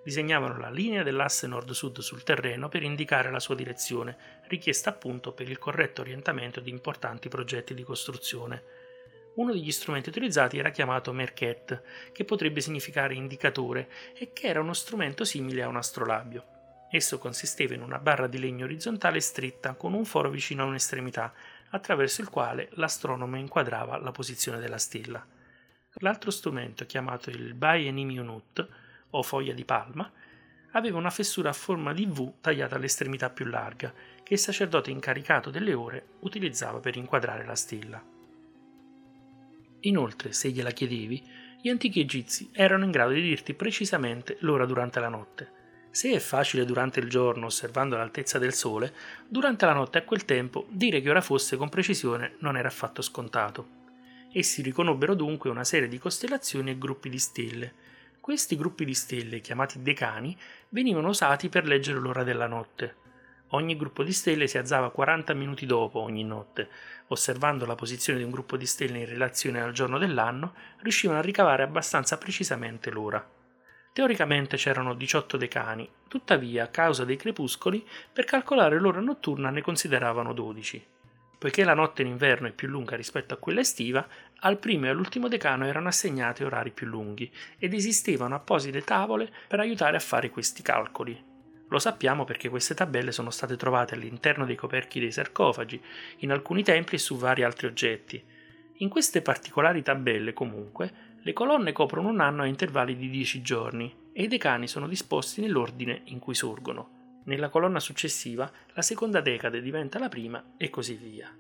Disegnavano 0.05 0.57
la 0.57 0.71
linea 0.71 1.03
dell'asse 1.03 1.49
nord-sud 1.49 1.99
sul 1.99 2.23
terreno 2.23 2.69
per 2.69 2.85
indicare 2.85 3.33
la 3.33 3.41
sua 3.41 3.57
direzione, 3.57 4.17
richiesta 4.47 4.91
appunto 4.91 5.33
per 5.33 5.51
il 5.51 5.59
corretto 5.59 6.03
orientamento 6.03 6.61
di 6.61 6.71
importanti 6.71 7.29
progetti 7.29 7.75
di 7.75 7.83
costruzione. 7.83 8.63
Uno 9.35 9.53
degli 9.53 9.73
strumenti 9.73 10.11
utilizzati 10.11 10.57
era 10.57 10.71
chiamato 10.71 11.13
merket, 11.13 11.83
che 12.13 12.25
potrebbe 12.25 12.61
significare 12.61 13.15
indicatore, 13.15 13.89
e 14.17 14.33
che 14.33 14.47
era 14.47 14.61
uno 14.61 14.75
strumento 14.75 15.25
simile 15.25 15.65
a 15.65 15.69
un 15.69 15.77
astrolabio. 15.77 16.45
Esso 16.89 17.19
consisteva 17.19 17.75
in 17.75 17.83
una 17.83 17.99
barra 17.99 18.29
di 18.29 18.39
legno 18.39 18.65
orizzontale 18.65 19.19
stretta 19.19 19.75
con 19.75 19.93
un 19.93 20.05
foro 20.05 20.31
vicino 20.31 20.63
a 20.63 20.67
un'estremità, 20.67 21.35
attraverso 21.71 22.21
il 22.21 22.29
quale 22.29 22.69
l'astronomo 22.73 23.37
inquadrava 23.37 23.99
la 23.99 24.13
posizione 24.13 24.59
della 24.59 24.79
stella. 24.79 25.25
L'altro 26.01 26.31
strumento, 26.31 26.85
chiamato 26.87 27.31
il 27.31 27.55
Bayenimiunut, 27.55 28.69
o 29.11 29.23
foglia 29.23 29.55
di 29.55 29.65
palma, 29.65 30.11
aveva 30.73 30.99
una 30.99 31.11
fessura 31.11 31.51
a 31.51 31.55
forma 31.55 31.93
di 31.95 32.05
V 32.07 32.35
tagliata 32.41 32.77
all'estremità 32.77 33.31
più 33.31 33.47
larga, 33.47 33.93
che 34.23 34.35
il 34.35 34.39
sacerdote 34.39 34.91
incaricato 34.91 35.51
delle 35.51 35.73
ore 35.73 36.07
utilizzava 36.21 36.81
per 36.81 36.97
inquadrare 36.97 37.47
la 37.47 37.55
stella. 37.55 38.03
Inoltre, 39.81 40.33
se 40.33 40.51
gliela 40.51 40.71
chiedevi, 40.71 41.23
gli 41.63 41.69
antichi 41.69 42.01
egizi 42.01 42.51
erano 42.53 42.85
in 42.85 42.91
grado 42.91 43.13
di 43.13 43.23
dirti 43.23 43.55
precisamente 43.55 44.37
l'ora 44.41 44.67
durante 44.67 45.01
la 45.01 45.09
notte, 45.09 45.51
se 45.97 46.11
è 46.13 46.19
facile 46.19 46.67
durante 46.67 47.01
il 47.01 47.09
giorno, 47.09 47.47
osservando 47.47 47.97
l'altezza 47.97 48.39
del 48.39 48.53
sole, 48.53 48.93
durante 49.27 49.65
la 49.65 49.73
notte 49.73 49.97
a 49.97 50.03
quel 50.03 50.27
tempo 50.27 50.67
dire 50.69 51.01
che 51.01 51.09
ora 51.09 51.23
fosse 51.23 51.57
con 51.57 51.71
precisione 51.71 52.35
non 52.41 52.59
era 52.59 52.69
affatto 52.69 53.01
scontato. 53.01 53.67
Essi 54.31 54.61
riconobbero 54.61 55.15
dunque 55.15 55.49
una 55.49 55.65
serie 55.65 55.89
di 55.89 55.99
costellazioni 55.99 56.73
e 56.73 56.77
gruppi 56.77 57.09
di 57.09 57.19
stelle. 57.19 57.73
Questi 58.21 58.59
gruppi 58.59 58.85
di 58.85 58.93
stelle, 58.93 59.41
chiamati 59.41 59.81
decani, 59.81 60.37
venivano 60.69 61.09
usati 61.09 61.49
per 61.49 61.65
leggere 61.65 61.99
l'ora 61.99 62.25
della 62.25 62.47
notte. 62.47 62.97
Ogni 63.53 63.75
gruppo 63.75 64.03
di 64.03 64.13
stelle 64.13 64.49
si 64.49 64.59
alzava 64.59 64.91
40 64.91 65.33
minuti 65.33 65.65
dopo 65.65 66.01
ogni 66.01 66.25
notte. 66.25 66.69
Osservando 67.07 67.65
la 67.65 67.75
posizione 67.75 68.19
di 68.19 68.25
un 68.27 68.33
gruppo 68.33 68.59
di 68.59 68.67
stelle 68.67 68.99
in 68.99 69.07
relazione 69.07 69.63
al 69.63 69.73
giorno 69.73 69.97
dell'anno, 69.97 70.53
riuscivano 70.83 71.21
a 71.21 71.23
ricavare 71.23 71.63
abbastanza 71.63 72.19
precisamente 72.19 72.91
l'ora. 72.91 73.36
Teoricamente 73.97 74.59
c'erano 74.59 74.93
18 74.93 75.39
decani, 75.39 75.89
tuttavia 76.07 76.65
a 76.65 76.69
causa 76.69 77.07
dei 77.07 77.17
crepuscoli 77.17 77.83
per 78.13 78.27
calcolare 78.27 78.79
l'ora 78.79 79.01
notturna 79.01 79.49
ne 79.49 79.63
consideravano 79.63 80.35
12. 80.35 80.87
Poiché 81.39 81.65
la 81.65 81.73
notte 81.73 82.03
in 82.03 82.09
inverno 82.09 82.47
è 82.47 82.53
più 82.53 82.69
lunga 82.69 82.95
rispetto 82.95 83.33
a 83.33 83.39
quella 83.39 83.61
estiva, 83.61 84.07
al 84.41 84.59
primo 84.59 84.85
e 84.85 84.89
all'ultimo 84.91 85.29
decano 85.29 85.65
erano 85.65 85.89
assegnati 85.89 86.45
orari 86.45 86.73
più 86.73 86.87
lunghi 86.87 87.33
ed 87.59 87.73
esistevano 87.73 88.35
apposite 88.35 88.83
tavole 88.83 89.33
per 89.49 89.61
aiutare 89.61 89.97
a 89.97 90.01
fare 90.01 90.29
questi 90.29 90.61
calcoli. 90.61 91.19
Lo 91.67 91.79
sappiamo 91.79 92.25
perché 92.25 92.51
queste 92.51 92.75
tabelle 92.75 93.13
sono 93.13 93.31
state 93.31 93.57
trovate 93.57 93.95
all'interno 93.95 94.45
dei 94.45 94.57
coperchi 94.57 95.01
dei 95.01 95.11
sarcofagi, 95.11 95.83
in 96.19 96.33
alcuni 96.33 96.63
templi 96.63 96.97
e 96.97 97.01
su 97.01 97.17
vari 97.17 97.45
altri 97.45 97.67
oggetti. 97.67 98.23
In 98.81 98.91
queste 98.91 99.23
particolari 99.23 99.81
tabelle, 99.81 100.35
comunque, 100.35 101.06
le 101.27 101.33
colonne 101.33 101.73
coprono 101.73 102.09
un 102.09 102.21
anno 102.21 102.43
a 102.43 102.47
intervalli 102.47 102.95
di 102.95 103.11
10 103.11 103.43
giorni 103.43 103.93
e 104.13 104.23
i 104.23 104.29
decani 104.29 104.69
sono 104.69 104.87
disposti 104.87 105.41
nell'ordine 105.41 106.03
in 106.05 106.21
cui 106.21 106.37
sorgono. 106.37 107.23
Nella 107.25 107.49
colonna 107.49 107.81
successiva 107.81 108.49
la 108.75 108.83
seconda 108.83 109.21
decade 109.21 109.61
diventa 109.61 109.99
la 109.99 110.09
prima 110.09 110.53
e 110.57 110.71
così 110.71 110.95
via. 110.95 111.37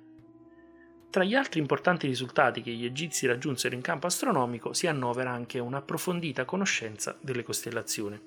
Tra 1.08 1.22
gli 1.22 1.36
altri 1.36 1.60
importanti 1.60 2.08
risultati 2.08 2.62
che 2.62 2.72
gli 2.72 2.84
egizi 2.84 3.28
raggiunsero 3.28 3.76
in 3.76 3.80
campo 3.80 4.08
astronomico 4.08 4.72
si 4.72 4.88
annovera 4.88 5.30
anche 5.30 5.60
un'approfondita 5.60 6.44
conoscenza 6.44 7.16
delle 7.20 7.44
costellazioni. 7.44 8.20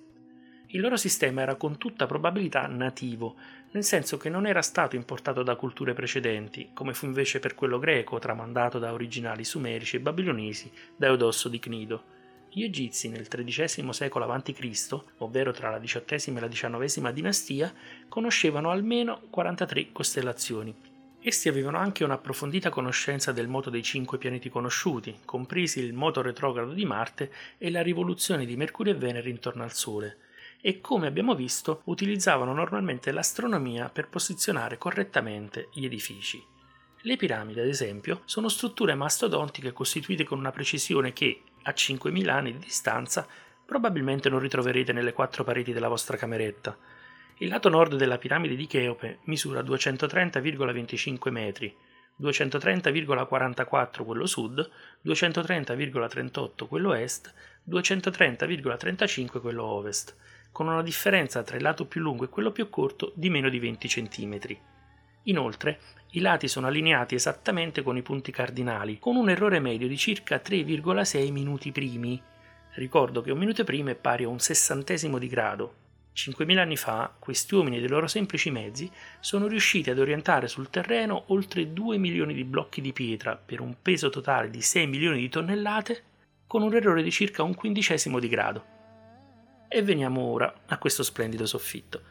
Il 0.71 0.81
loro 0.81 0.97
sistema 0.97 1.41
era 1.41 1.55
con 1.55 1.79
tutta 1.79 2.05
probabilità 2.05 2.67
nativo, 2.67 3.33
nel 3.71 3.83
senso 3.83 4.17
che 4.17 4.29
non 4.29 4.45
era 4.45 4.61
stato 4.61 4.95
importato 4.95 5.41
da 5.41 5.55
culture 5.55 5.95
precedenti, 5.95 6.69
come 6.73 6.93
fu 6.93 7.05
invece 7.05 7.39
per 7.39 7.55
quello 7.55 7.79
greco, 7.79 8.19
tramandato 8.19 8.77
da 8.77 8.93
originali 8.93 9.43
sumerici 9.43 9.95
e 9.95 9.99
babilonesi 9.99 10.71
da 10.95 11.07
Eudosso 11.07 11.49
di 11.49 11.57
Cnido. 11.57 12.03
Gli 12.51 12.61
egizi 12.61 13.09
nel 13.09 13.27
XIII 13.27 13.91
secolo 13.91 14.31
a.C., 14.31 15.03
ovvero 15.17 15.51
tra 15.51 15.71
la 15.71 15.79
XVIII 15.79 16.37
e 16.37 16.39
la 16.39 16.47
XIX 16.47 17.11
dinastia, 17.11 17.73
conoscevano 18.07 18.69
almeno 18.69 19.21
43 19.31 19.91
costellazioni. 19.91 20.75
Essi 21.19 21.49
avevano 21.49 21.79
anche 21.79 22.03
un'approfondita 22.03 22.69
conoscenza 22.69 23.31
del 23.31 23.47
moto 23.47 23.71
dei 23.71 23.81
cinque 23.81 24.19
pianeti 24.19 24.49
conosciuti, 24.49 25.17
compresi 25.25 25.79
il 25.79 25.93
moto 25.93 26.21
retrogrado 26.21 26.73
di 26.73 26.85
Marte 26.85 27.31
e 27.57 27.71
la 27.71 27.81
rivoluzione 27.81 28.45
di 28.45 28.55
Mercurio 28.55 28.93
e 28.93 28.97
Venere 28.97 29.31
intorno 29.31 29.63
al 29.63 29.73
Sole, 29.73 30.17
e 30.61 30.81
come 30.81 31.07
abbiamo 31.07 31.35
visto 31.35 31.81
utilizzavano 31.85 32.53
normalmente 32.53 33.11
l'astronomia 33.11 33.89
per 33.89 34.09
posizionare 34.09 34.77
correttamente 34.77 35.69
gli 35.73 35.85
edifici. 35.85 36.43
Le 37.03 37.15
piramidi, 37.15 37.61
ad 37.61 37.67
esempio, 37.67 38.21
sono 38.25 38.49
strutture 38.49 38.93
mastodontiche 38.93 39.71
costituite 39.71 40.25
con 40.25 40.37
una 40.37 40.51
precisione 40.51 41.13
che, 41.13 41.43
a 41.63 41.71
5.000 41.71 42.29
anni 42.29 42.51
di 42.51 42.59
distanza, 42.59 43.25
probabilmente 43.65 44.27
non 44.27 44.39
ritroverete 44.39 44.91
nelle 44.91 45.13
quattro 45.13 45.45
pareti 45.45 45.71
della 45.71 45.87
vostra 45.87 46.17
cameretta. 46.17 46.77
Il 47.37 47.47
lato 47.47 47.69
nord 47.69 47.95
della 47.95 48.17
piramide 48.17 48.55
di 48.57 48.67
Cheope 48.67 49.19
misura 49.25 49.61
230,25 49.61 51.31
metri, 51.31 51.73
230,44 52.21 54.03
quello 54.03 54.25
sud, 54.25 54.69
230,38 55.05 56.67
quello 56.67 56.93
est, 56.93 57.33
230,35 57.69 59.39
quello 59.39 59.63
ovest 59.63 60.17
con 60.51 60.67
una 60.67 60.81
differenza 60.81 61.43
tra 61.43 61.57
il 61.57 61.63
lato 61.63 61.85
più 61.85 62.01
lungo 62.01 62.25
e 62.25 62.29
quello 62.29 62.51
più 62.51 62.69
corto 62.69 63.11
di 63.15 63.29
meno 63.29 63.49
di 63.49 63.59
20 63.59 63.87
cm. 63.87 64.39
Inoltre, 65.23 65.79
i 66.11 66.21
lati 66.21 66.47
sono 66.47 66.67
allineati 66.67 67.15
esattamente 67.15 67.83
con 67.83 67.97
i 67.97 68.01
punti 68.01 68.31
cardinali, 68.31 68.99
con 68.99 69.15
un 69.15 69.29
errore 69.29 69.59
medio 69.59 69.87
di 69.87 69.97
circa 69.97 70.41
3,6 70.43 71.31
minuti 71.31 71.71
primi. 71.71 72.21
Ricordo 72.73 73.21
che 73.21 73.31
un 73.31 73.37
minuto 73.37 73.63
prima 73.63 73.91
è 73.91 73.95
pari 73.95 74.23
a 74.23 74.29
un 74.29 74.39
sessantesimo 74.39 75.17
di 75.17 75.27
grado. 75.27 75.73
5.000 76.15 76.57
anni 76.57 76.75
fa, 76.75 77.13
questi 77.17 77.55
uomini 77.55 77.77
e 77.77 77.79
dei 77.79 77.89
loro 77.89 78.07
semplici 78.07 78.49
mezzi 78.49 78.91
sono 79.19 79.47
riusciti 79.47 79.89
ad 79.89 79.99
orientare 79.99 80.47
sul 80.47 80.69
terreno 80.69 81.25
oltre 81.27 81.71
2 81.71 81.97
milioni 81.97 82.33
di 82.33 82.43
blocchi 82.43 82.81
di 82.81 82.91
pietra 82.91 83.35
per 83.37 83.61
un 83.61 83.75
peso 83.81 84.09
totale 84.09 84.49
di 84.49 84.61
6 84.61 84.87
milioni 84.87 85.19
di 85.19 85.29
tonnellate 85.29 86.03
con 86.47 86.61
un 86.63 86.73
errore 86.73 87.03
di 87.03 87.11
circa 87.11 87.43
un 87.43 87.53
quindicesimo 87.53 88.19
di 88.19 88.27
grado. 88.27 88.78
E 89.71 89.83
veniamo 89.83 90.21
ora 90.21 90.51
a 90.65 90.79
questo 90.79 91.03
splendido 91.03 91.45
soffitto. 91.45 92.01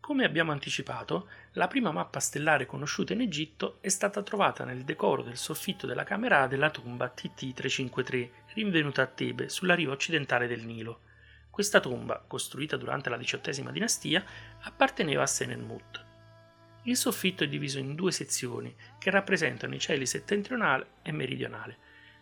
Come 0.00 0.24
abbiamo 0.24 0.50
anticipato, 0.50 1.28
la 1.52 1.68
prima 1.68 1.92
mappa 1.92 2.18
stellare 2.18 2.66
conosciuta 2.66 3.12
in 3.12 3.20
Egitto 3.20 3.78
è 3.80 3.88
stata 3.88 4.22
trovata 4.22 4.64
nel 4.64 4.82
decoro 4.82 5.22
del 5.22 5.36
soffitto 5.36 5.86
della 5.86 6.02
camera 6.02 6.42
A 6.42 6.46
della 6.48 6.70
tomba 6.70 7.14
TT353, 7.16 8.30
rinvenuta 8.54 9.02
a 9.02 9.06
Tebe, 9.06 9.48
sulla 9.48 9.76
riva 9.76 9.92
occidentale 9.92 10.48
del 10.48 10.64
Nilo. 10.64 11.10
Questa 11.52 11.80
tomba, 11.80 12.24
costruita 12.26 12.78
durante 12.78 13.10
la 13.10 13.18
XVIII 13.18 13.72
dinastia, 13.72 14.24
apparteneva 14.62 15.24
a 15.24 15.26
Senenmut. 15.26 16.02
Il 16.84 16.96
soffitto 16.96 17.44
è 17.44 17.46
diviso 17.46 17.78
in 17.78 17.94
due 17.94 18.10
sezioni 18.10 18.74
che 18.98 19.10
rappresentano 19.10 19.74
i 19.74 19.78
cieli 19.78 20.06
settentrionale 20.06 20.92
e 21.02 21.12
meridionale. 21.12 21.76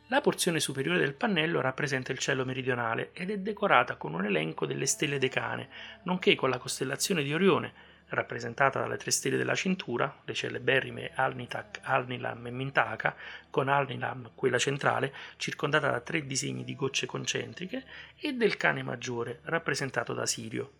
La 0.09 0.21
porzione 0.21 0.59
superiore 0.59 0.99
del 0.99 1.15
pannello 1.15 1.61
rappresenta 1.61 2.11
il 2.11 2.19
cielo 2.19 2.45
meridionale 2.45 3.13
ed 3.13 3.31
è 3.31 3.39
decorata 3.39 3.95
con 3.95 4.15
un 4.15 4.25
elenco 4.25 4.67
delle 4.67 4.87
stelle 4.87 5.19
decane, 5.19 5.69
nonché 6.03 6.35
con 6.35 6.51
la 6.51 6.59
costellazione 6.59 7.23
di 7.23 7.33
Orione, 7.33 7.73
rappresentata 8.11 8.81
dalle 8.81 8.97
tre 8.97 9.11
stelle 9.11 9.37
della 9.37 9.55
cintura, 9.55 10.21
le 10.25 10.35
celeberrime 10.35 11.11
Alnitak, 11.15 11.81
Alnilam 11.83 12.47
e 12.47 12.51
Mintaka, 12.51 13.17
con 13.51 13.69
Alnilam, 13.69 14.31
quella 14.35 14.59
centrale, 14.59 15.13
circondata 15.37 15.91
da 15.91 16.01
tre 16.01 16.27
disegni 16.27 16.65
di 16.65 16.75
gocce 16.75 17.07
concentriche, 17.07 17.85
e 18.17 18.33
del 18.33 18.57
cane 18.57 18.83
maggiore, 18.83 19.41
rappresentato 19.45 20.13
da 20.13 20.27
Sirio. 20.27 20.73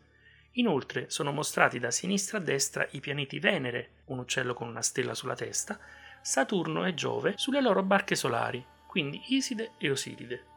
Inoltre 0.55 1.09
sono 1.11 1.31
mostrati 1.33 1.79
da 1.79 1.91
sinistra 1.91 2.39
a 2.39 2.41
destra 2.41 2.87
i 2.91 3.01
pianeti 3.01 3.39
Venere, 3.39 3.91
un 4.07 4.19
uccello 4.19 4.53
con 4.53 4.69
una 4.69 4.83
stella 4.83 5.15
sulla 5.15 5.37
testa, 5.37 5.79
Saturno 6.21 6.85
e 6.87 6.95
Giove 6.95 7.35
sulle 7.37 7.61
loro 7.61 7.83
barche 7.83 8.15
solari, 8.15 8.65
quindi 8.87 9.23
Iside 9.29 9.73
e 9.79 9.91
Osiride. 9.91 10.50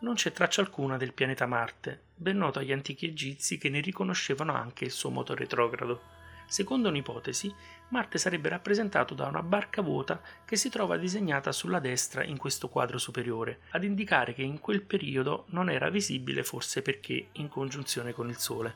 Non 0.00 0.14
c'è 0.14 0.32
traccia 0.32 0.60
alcuna 0.60 0.96
del 0.96 1.12
pianeta 1.14 1.46
Marte, 1.46 2.00
ben 2.14 2.36
noto 2.36 2.58
agli 2.58 2.72
antichi 2.72 3.06
egizi 3.06 3.58
che 3.58 3.68
ne 3.70 3.80
riconoscevano 3.80 4.54
anche 4.54 4.84
il 4.84 4.90
suo 4.90 5.08
moto 5.08 5.34
retrogrado. 5.34 6.12
Secondo 6.46 6.88
un'ipotesi, 6.88 7.52
Marte 7.88 8.18
sarebbe 8.18 8.50
rappresentato 8.50 9.14
da 9.14 9.26
una 9.26 9.42
barca 9.42 9.80
vuota 9.80 10.20
che 10.44 10.56
si 10.56 10.68
trova 10.68 10.98
disegnata 10.98 11.52
sulla 11.52 11.78
destra 11.78 12.22
in 12.22 12.36
questo 12.36 12.68
quadro 12.68 12.98
superiore, 12.98 13.60
ad 13.70 13.84
indicare 13.84 14.34
che 14.34 14.42
in 14.42 14.60
quel 14.60 14.82
periodo 14.82 15.46
non 15.50 15.70
era 15.70 15.88
visibile 15.88 16.42
forse 16.42 16.82
perché 16.82 17.28
in 17.32 17.48
congiunzione 17.48 18.12
con 18.12 18.28
il 18.28 18.36
Sole. 18.36 18.74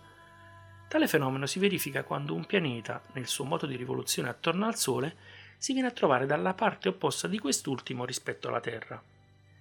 Tale 0.89 1.07
fenomeno 1.09 1.45
si 1.45 1.59
verifica 1.59 2.05
quando 2.05 2.35
un 2.35 2.47
pianeta, 2.47 3.03
nel 3.13 3.27
suo 3.27 3.45
moto 3.45 3.67
di 3.67 3.77
rivoluzione 3.77 4.31
attorno 4.31 4.67
al 4.67 4.77
Sole, 4.77 5.17
si 5.59 5.75
viene 5.75 5.89
a 5.89 5.93
trovare 5.93 6.25
dalla 6.25 6.55
parte 6.55 6.89
opposta 6.89 7.29
di 7.29 7.39
quest'ultimo 7.39 8.07
rispetto 8.07 8.49
alla 8.49 8.61
Terra. 8.61 9.03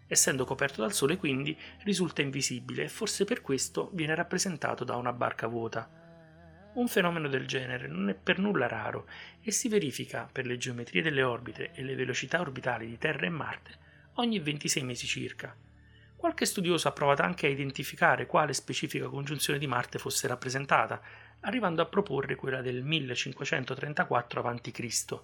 Essendo 0.08 0.46
coperto 0.46 0.82
dal 0.82 0.93
Sole 0.93 1.17
quindi 1.17 1.58
risulta 1.84 2.22
invisibile 2.22 2.84
e 2.84 2.89
forse 2.89 3.26
per 3.26 3.41
questo 3.41 3.89
viene 3.93 4.15
rappresentato 4.15 4.84
da 4.84 4.96
una 4.96 5.13
barca 5.13 5.48
vuota. 5.48 5.89
Un 6.74 6.88
fenomeno 6.88 7.28
del 7.28 7.48
genere 7.48 7.88
non 7.88 8.10
è 8.10 8.13
per 8.13 8.39
nulla 8.39 8.67
raro 8.67 9.08
e 9.41 9.52
si 9.52 9.67
verifica 9.67 10.30
per 10.32 10.46
le 10.46 10.58
geometrie 10.58 11.02
delle 11.02 11.24
orbite 11.24 11.72
e 11.74 11.84
le 11.84 11.96
velocità 11.96 12.39
orbitali 12.39 12.88
di 12.88 12.98
Terra 12.98 13.26
e 13.26 13.30
Marte 13.30 13.86
ogni 14.20 14.39
26 14.39 14.84
mesi 14.84 15.08
circa. 15.08 15.56
Qualche 16.15 16.46
studioso 16.46 16.88
ha 16.88 16.91
provato 16.91 17.22
anche 17.22 17.46
a 17.46 17.50
identificare 17.50 18.26
quale 18.26 18.54
specifica 18.54 19.08
congiunzione 19.08 19.60
di 19.60 19.67
Marte 19.67 20.00
fosse 20.00 20.28
rappresentata, 20.28 21.02
arrivando 21.41 21.82
a 21.82 21.86
proporre 21.86 22.36
quella 22.36 22.62
del 22.62 22.84
1534 22.84 24.41
a.C. 24.41 25.20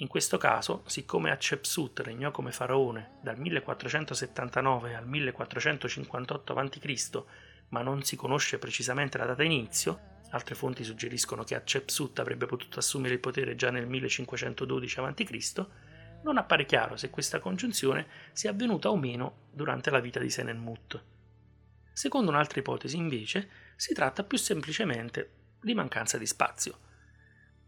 In 0.00 0.08
questo 0.08 0.36
caso, 0.36 0.82
siccome 0.86 1.30
Hatshepsut 1.30 2.00
regnò 2.00 2.30
come 2.30 2.52
faraone 2.52 3.18
dal 3.22 3.38
1479 3.38 4.94
al 4.94 5.06
1458 5.06 6.52
a.C., 6.54 7.22
ma 7.68 7.82
non 7.82 8.02
si 8.02 8.14
conosce 8.14 8.58
precisamente 8.58 9.16
la 9.18 9.24
data 9.24 9.42
inizio, 9.42 10.14
Altre 10.30 10.54
fonti 10.56 10.82
suggeriscono 10.82 11.44
che 11.44 11.54
Hatshepsut 11.54 12.18
avrebbe 12.18 12.46
potuto 12.46 12.78
assumere 12.78 13.14
il 13.14 13.20
potere 13.20 13.54
già 13.54 13.70
nel 13.70 13.86
1512 13.86 15.00
a.C., 15.00 15.66
non 16.22 16.38
appare 16.38 16.66
chiaro 16.66 16.96
se 16.96 17.08
questa 17.08 17.38
congiunzione 17.38 18.06
sia 18.32 18.50
avvenuta 18.50 18.90
o 18.90 18.96
meno 18.96 19.44
durante 19.52 19.90
la 19.90 20.00
vita 20.00 20.18
di 20.18 20.28
Senenmut. 20.28 21.02
Secondo 21.92 22.30
un'altra 22.30 22.60
ipotesi, 22.60 22.96
invece, 22.96 23.48
si 23.76 23.94
tratta 23.94 24.24
più 24.24 24.36
semplicemente 24.36 25.30
di 25.60 25.72
mancanza 25.72 26.18
di 26.18 26.26
spazio. 26.26 26.78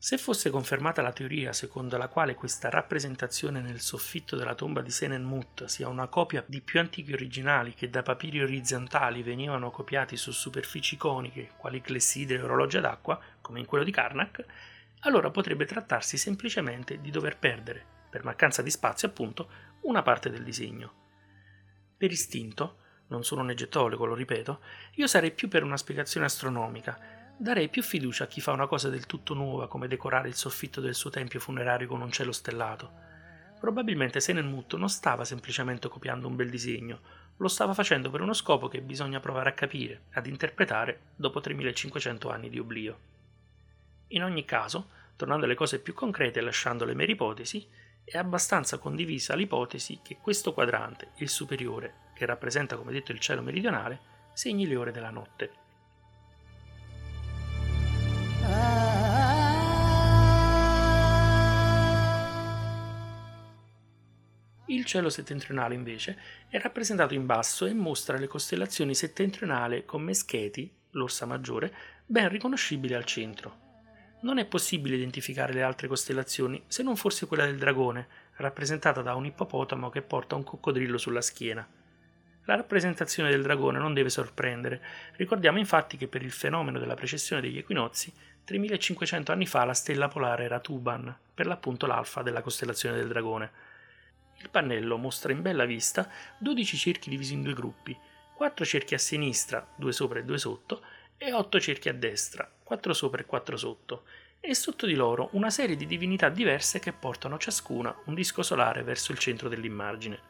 Se 0.01 0.17
fosse 0.17 0.51
confermata 0.51 1.03
la 1.03 1.13
teoria 1.13 1.53
secondo 1.53 1.97
la 1.97 2.07
quale 2.07 2.37
questa 2.37 2.71
rappresentazione 2.71 3.61
nel 3.61 3.81
soffitto 3.81 4.37
della 4.37 4.55
tomba 4.55 4.81
di 4.81 4.93
Senenmut 4.93 5.65
sia 5.65 5.89
una 5.89 6.07
copia 6.07 6.45
di 6.47 6.61
più 6.61 6.79
antichi 6.79 7.13
originali 7.13 7.75
che 7.75 7.91
da 7.91 8.05
papiri 8.05 8.41
orizzontali 8.41 9.25
venivano 9.25 9.73
copiati 9.73 10.17
su 10.17 10.31
superfici 10.31 10.97
coniche, 10.97 11.51
quali 11.57 11.81
clessidre 11.81 12.39
e 12.39 12.43
orologi 12.43 12.79
d'acqua, 12.79 13.21
come 13.41 13.59
in 13.59 13.67
quello 13.67 13.83
di 13.83 13.91
Karnak, 13.91 14.45
allora 15.01 15.31
potrebbe 15.31 15.65
trattarsi 15.65 16.17
semplicemente 16.17 17.01
di 17.01 17.11
dover 17.11 17.37
perdere, 17.37 17.85
per 18.09 18.23
mancanza 18.23 18.63
di 18.63 18.71
spazio 18.71 19.09
appunto, 19.09 19.51
una 19.81 20.03
parte 20.03 20.31
del 20.31 20.45
disegno. 20.45 20.93
Per 21.97 22.13
istinto, 22.13 22.77
non 23.09 23.25
sono 23.25 23.41
un 23.41 23.51
egettologo, 23.51 24.05
lo 24.05 24.15
ripeto, 24.15 24.61
io 24.95 25.09
sarei 25.09 25.33
più 25.33 25.49
per 25.49 25.65
una 25.65 25.77
spiegazione 25.77 26.27
astronomica, 26.27 27.18
darei 27.41 27.69
più 27.69 27.83
fiducia 27.83 28.25
a 28.25 28.27
chi 28.27 28.41
fa 28.41 28.51
una 28.51 28.67
cosa 28.67 28.89
del 28.89 29.07
tutto 29.07 29.33
nuova 29.33 29.69
come 29.69 29.87
decorare 29.87 30.27
il 30.27 30.35
soffitto 30.35 30.81
del 30.81 30.97
suo 30.97 31.09
tempio 31.09 31.39
funerario 31.39 31.87
con 31.87 32.01
un 32.01 32.11
cielo 32.11 32.33
stellato. 32.33 32.91
Probabilmente 33.61 34.19
Senenmut 34.19 34.75
non 34.75 34.89
stava 34.89 35.25
semplicemente 35.25 35.89
copiando 35.89 36.27
un 36.27 36.35
bel 36.35 36.51
disegno, 36.51 37.01
lo 37.37 37.49
stava 37.49 37.75
facendo 37.75 38.11
per 38.11 38.21
uno 38.21 38.33
scopo 38.33 38.67
che 38.67 38.81
bisogna 38.81 39.21
provare 39.21 39.51
a 39.51 39.55
capire, 39.55 40.07
ad 40.15 40.27
interpretare 40.27 41.13
dopo 41.15 41.41
3500 41.41 42.29
anni 42.29 42.51
di 42.51 42.59
oblio. 42.59 42.99
In 44.09 44.25
ogni 44.25 44.45
caso, 44.45 44.91
tornando 45.15 45.45
alle 45.45 45.55
cose 45.55 45.79
più 45.79 45.95
concrete 45.95 46.41
e 46.41 46.43
lasciando 46.43 46.85
le 46.85 46.95
mere 46.95 47.13
ipotesi, 47.13 47.69
è 48.03 48.17
abbastanza 48.17 48.79
condivisa 48.79 49.37
l'ipotesi 49.37 50.01
che 50.03 50.19
questo 50.21 50.53
quadrante, 50.53 51.13
il 51.19 51.29
superiore, 51.29 52.11
che 52.15 52.27
rappresenta 52.27 52.77
come 52.77 52.91
detto 52.91 53.13
il 53.13 53.21
cielo 53.21 53.43
meridionale, 53.43 54.01
segni 54.33 54.67
le 54.67 54.77
ore 54.77 54.91
della 54.91 55.11
notte. 55.11 55.67
Cielo 64.89 65.11
settentrionale 65.11 65.75
invece 65.75 66.19
è 66.49 66.59
rappresentato 66.59 67.13
in 67.13 67.27
basso 67.27 67.67
e 67.67 67.75
mostra 67.75 68.17
le 68.17 68.27
costellazioni 68.27 68.95
settentrionali 68.95 69.85
con 69.85 70.03
Mescheti, 70.03 70.73
l'Orsa 70.93 71.27
Maggiore, 71.27 71.73
ben 72.07 72.31
riconoscibili 72.31 72.95
al 72.95 73.05
centro. 73.05 73.67
Non 74.23 74.39
è 74.39 74.47
possibile 74.47 74.97
identificare 74.97 75.53
le 75.53 75.63
altre 75.63 75.87
costellazioni 75.89 76.65
se 76.67 76.83
non 76.83 76.97
forse 76.97 77.27
quella 77.27 77.45
del 77.45 77.59
dragone, 77.59 78.09
rappresentata 78.37 79.03
da 79.03 79.15
un 79.15 79.27
ippopotamo 79.27 79.91
che 79.91 80.01
porta 80.01 80.35
un 80.35 80.43
coccodrillo 80.43 80.97
sulla 80.97 81.21
schiena. 81.21 81.69
La 82.47 82.57
rappresentazione 82.57 83.29
del 83.29 83.43
dragone 83.43 83.79
non 83.79 83.93
deve 83.93 84.09
sorprendere, 84.09 84.83
ricordiamo 85.17 85.59
infatti 85.59 85.99
che 85.99 86.09
per 86.09 86.23
il 86.23 86.33
fenomeno 86.33 86.79
della 86.79 86.95
precessione 86.95 87.43
degli 87.43 87.59
equinozi 87.59 88.11
3500 88.43 89.33
anni 89.33 89.45
fa 89.45 89.67
la 89.67 89.75
stella 89.75 90.09
polare 90.09 90.45
era 90.45 90.59
Tuban, 90.59 91.15
per 91.35 91.47
l'appunto 91.47 91.87
l'alfa 91.87 92.23
della 92.23 92.41
costellazione 92.41 92.97
del 92.97 93.09
dragone. 93.09 93.68
Il 94.41 94.51
pannello 94.51 94.97
mostra 94.97 95.33
in 95.33 95.43
bella 95.43 95.65
vista 95.65 96.09
12 96.39 96.77
cerchi 96.77 97.11
divisi 97.11 97.35
in 97.35 97.43
due 97.43 97.55
gruppi, 97.55 97.97
4 98.35 98.65
cerchi 98.65 98.95
a 98.95 98.99
sinistra, 98.99 99.67
2 99.77 99.93
sopra 99.93 100.21
e 100.21 100.25
2 100.25 100.39
sotto, 100.39 100.83
e 101.17 101.33
8 101.33 101.61
cerchi 101.61 101.89
a 101.89 101.93
destra, 101.93 102.49
4 102.63 102.93
sopra 102.93 103.21
e 103.21 103.27
4 103.27 103.57
sotto, 103.57 104.05
e 104.41 104.55
sotto 104.55 104.87
di 104.87 104.95
loro 104.95 105.31
una 105.33 105.51
serie 105.51 105.75
di 105.75 105.87
divinità 105.87 106.29
diverse 106.29 106.79
che 106.79 106.93
portano 106.93 107.39
ciascuna 107.39 107.95
un 108.05 108.15
disco 108.15 108.43
solare 108.43 108.85
verso 108.85 109.11
il 109.11 109.19
centro 109.19 109.49
dell'immagine. 109.49 110.21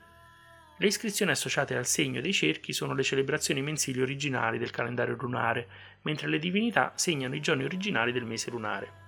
Le 0.79 0.87
iscrizioni 0.87 1.33
associate 1.33 1.77
al 1.77 1.87
segno 1.87 2.21
dei 2.21 2.33
cerchi 2.33 2.73
sono 2.73 2.95
le 2.95 3.03
celebrazioni 3.03 3.61
mensili 3.61 4.01
originali 4.01 4.59
del 4.59 4.71
calendario 4.71 5.17
lunare, 5.17 5.69
mentre 6.03 6.29
le 6.29 6.39
divinità 6.39 6.93
segnano 6.95 7.35
i 7.35 7.41
giorni 7.41 7.65
originali 7.65 8.13
del 8.13 8.25
mese 8.25 8.51
lunare. 8.51 9.08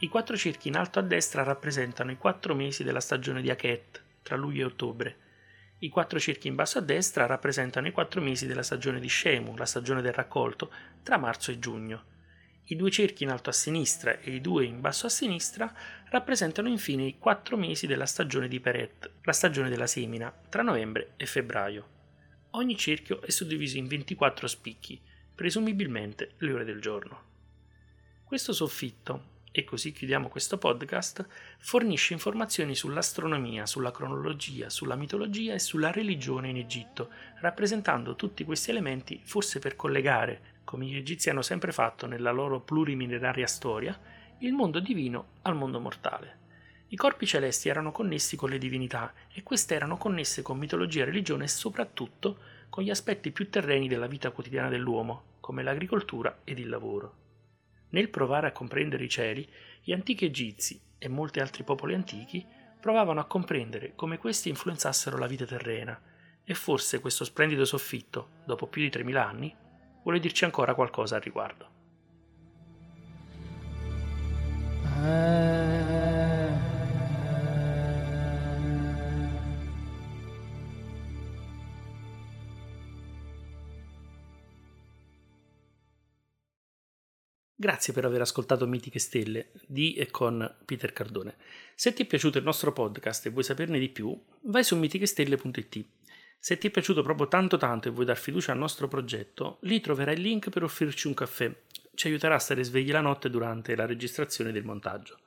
I 0.00 0.06
quattro 0.06 0.36
cerchi 0.36 0.68
in 0.68 0.76
alto 0.76 1.00
a 1.00 1.02
destra 1.02 1.42
rappresentano 1.42 2.12
i 2.12 2.16
quattro 2.16 2.54
mesi 2.54 2.84
della 2.84 3.00
stagione 3.00 3.42
di 3.42 3.50
Akhet, 3.50 4.00
tra 4.22 4.36
luglio 4.36 4.62
e 4.62 4.70
ottobre. 4.70 5.16
I 5.78 5.88
quattro 5.88 6.20
cerchi 6.20 6.46
in 6.46 6.54
basso 6.54 6.78
a 6.78 6.82
destra 6.82 7.26
rappresentano 7.26 7.88
i 7.88 7.90
quattro 7.90 8.20
mesi 8.20 8.46
della 8.46 8.62
stagione 8.62 9.00
di 9.00 9.08
Scemu, 9.08 9.56
la 9.56 9.66
stagione 9.66 10.00
del 10.00 10.12
raccolto, 10.12 10.70
tra 11.02 11.16
marzo 11.16 11.50
e 11.50 11.58
giugno. 11.58 12.04
I 12.66 12.76
due 12.76 12.92
cerchi 12.92 13.24
in 13.24 13.30
alto 13.30 13.50
a 13.50 13.52
sinistra 13.52 14.20
e 14.20 14.36
i 14.36 14.40
due 14.40 14.64
in 14.64 14.80
basso 14.80 15.06
a 15.06 15.10
sinistra 15.10 15.74
rappresentano 16.10 16.68
infine 16.68 17.02
i 17.02 17.18
quattro 17.18 17.56
mesi 17.56 17.88
della 17.88 18.06
stagione 18.06 18.46
di 18.46 18.60
Peret, 18.60 19.10
la 19.22 19.32
stagione 19.32 19.68
della 19.68 19.88
semina, 19.88 20.32
tra 20.48 20.62
novembre 20.62 21.14
e 21.16 21.26
febbraio. 21.26 21.88
Ogni 22.50 22.76
cerchio 22.76 23.20
è 23.20 23.30
suddiviso 23.30 23.78
in 23.78 23.88
24 23.88 24.46
spicchi, 24.46 25.00
presumibilmente 25.34 26.34
le 26.38 26.52
ore 26.52 26.64
del 26.64 26.80
giorno. 26.80 27.22
Questo 28.22 28.52
soffitto 28.52 29.36
e 29.58 29.64
così 29.64 29.90
chiudiamo 29.90 30.28
questo 30.28 30.56
podcast, 30.56 31.26
fornisce 31.58 32.12
informazioni 32.12 32.76
sull'astronomia, 32.76 33.66
sulla 33.66 33.90
cronologia, 33.90 34.70
sulla 34.70 34.94
mitologia 34.94 35.54
e 35.54 35.58
sulla 35.58 35.90
religione 35.90 36.50
in 36.50 36.58
Egitto, 36.58 37.08
rappresentando 37.40 38.14
tutti 38.14 38.44
questi 38.44 38.70
elementi 38.70 39.20
forse 39.24 39.58
per 39.58 39.74
collegare, 39.74 40.60
come 40.62 40.86
gli 40.86 40.94
egizi 40.94 41.28
hanno 41.28 41.42
sempre 41.42 41.72
fatto 41.72 42.06
nella 42.06 42.30
loro 42.30 42.60
plurimillenaria 42.60 43.48
storia, 43.48 43.98
il 44.38 44.52
mondo 44.52 44.78
divino 44.78 45.30
al 45.42 45.56
mondo 45.56 45.80
mortale. 45.80 46.36
I 46.90 46.96
corpi 46.96 47.26
celesti 47.26 47.68
erano 47.68 47.90
connessi 47.90 48.36
con 48.36 48.50
le 48.50 48.58
divinità 48.58 49.12
e 49.32 49.42
queste 49.42 49.74
erano 49.74 49.96
connesse 49.96 50.40
con 50.40 50.56
mitologia 50.56 51.02
e 51.02 51.06
religione 51.06 51.44
e 51.44 51.48
soprattutto 51.48 52.38
con 52.68 52.84
gli 52.84 52.90
aspetti 52.90 53.32
più 53.32 53.50
terreni 53.50 53.88
della 53.88 54.06
vita 54.06 54.30
quotidiana 54.30 54.68
dell'uomo, 54.68 55.38
come 55.40 55.64
l'agricoltura 55.64 56.42
ed 56.44 56.60
il 56.60 56.68
lavoro. 56.68 57.26
Nel 57.90 58.08
provare 58.10 58.46
a 58.48 58.52
comprendere 58.52 59.04
i 59.04 59.08
cieli, 59.08 59.48
gli 59.82 59.92
antichi 59.92 60.24
egizi 60.26 60.80
e 60.98 61.08
molti 61.08 61.40
altri 61.40 61.64
popoli 61.64 61.94
antichi 61.94 62.46
provavano 62.80 63.20
a 63.20 63.26
comprendere 63.26 63.94
come 63.94 64.18
questi 64.18 64.48
influenzassero 64.48 65.16
la 65.16 65.26
vita 65.26 65.46
terrena, 65.46 66.00
e 66.44 66.54
forse 66.54 67.00
questo 67.00 67.24
splendido 67.24 67.64
soffitto, 67.64 68.30
dopo 68.46 68.66
più 68.66 68.80
di 68.80 68.88
3000 68.88 69.26
anni, 69.26 69.54
vuole 70.02 70.18
dirci 70.18 70.44
ancora 70.44 70.74
qualcosa 70.74 71.16
al 71.16 71.22
riguardo. 71.22 71.76
Grazie 87.60 87.92
per 87.92 88.04
aver 88.04 88.20
ascoltato 88.20 88.68
Mitiche 88.68 89.00
Stelle 89.00 89.50
di 89.66 89.94
e 89.94 90.12
con 90.12 90.48
Peter 90.64 90.92
Cardone. 90.92 91.34
Se 91.74 91.92
ti 91.92 92.04
è 92.04 92.06
piaciuto 92.06 92.38
il 92.38 92.44
nostro 92.44 92.72
podcast 92.72 93.26
e 93.26 93.30
vuoi 93.30 93.42
saperne 93.42 93.80
di 93.80 93.88
più, 93.88 94.16
vai 94.42 94.62
su 94.62 94.76
mitichestelle.it. 94.76 95.84
Se 96.38 96.56
ti 96.56 96.68
è 96.68 96.70
piaciuto 96.70 97.02
proprio 97.02 97.26
tanto 97.26 97.56
tanto 97.56 97.88
e 97.88 97.90
vuoi 97.90 98.04
dar 98.04 98.16
fiducia 98.16 98.52
al 98.52 98.58
nostro 98.58 98.86
progetto, 98.86 99.58
lì 99.62 99.80
troverai 99.80 100.14
il 100.14 100.20
link 100.20 100.50
per 100.50 100.62
offrirci 100.62 101.08
un 101.08 101.14
caffè. 101.14 101.52
Ci 101.96 102.06
aiuterà 102.06 102.36
a 102.36 102.38
stare 102.38 102.62
svegli 102.62 102.92
la 102.92 103.00
notte 103.00 103.28
durante 103.28 103.74
la 103.74 103.86
registrazione 103.86 104.52
del 104.52 104.62
montaggio. 104.62 105.18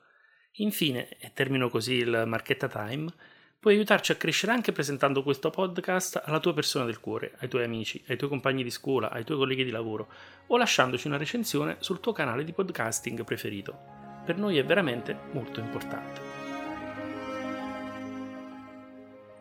Infine, 0.53 1.17
e 1.17 1.33
termino 1.33 1.67
così 1.67 1.95
il 1.95 2.23
Marchetta 2.27 2.69
Time, 2.69 3.13
Puoi 3.61 3.75
aiutarci 3.75 4.11
a 4.11 4.15
crescere 4.15 4.53
anche 4.53 4.71
presentando 4.71 5.21
questo 5.21 5.51
podcast 5.51 6.19
alla 6.25 6.39
tua 6.39 6.51
persona 6.51 6.83
del 6.83 6.99
cuore, 6.99 7.35
ai 7.41 7.47
tuoi 7.47 7.63
amici, 7.63 8.03
ai 8.07 8.17
tuoi 8.17 8.31
compagni 8.31 8.63
di 8.63 8.71
scuola, 8.71 9.11
ai 9.11 9.23
tuoi 9.23 9.37
colleghi 9.37 9.63
di 9.63 9.69
lavoro 9.69 10.07
o 10.47 10.57
lasciandoci 10.57 11.05
una 11.05 11.17
recensione 11.17 11.75
sul 11.77 11.99
tuo 11.99 12.11
canale 12.11 12.43
di 12.43 12.53
podcasting 12.53 13.23
preferito. 13.23 13.77
Per 14.25 14.35
noi 14.35 14.57
è 14.57 14.65
veramente 14.65 15.15
molto 15.33 15.59
importante. 15.59 16.21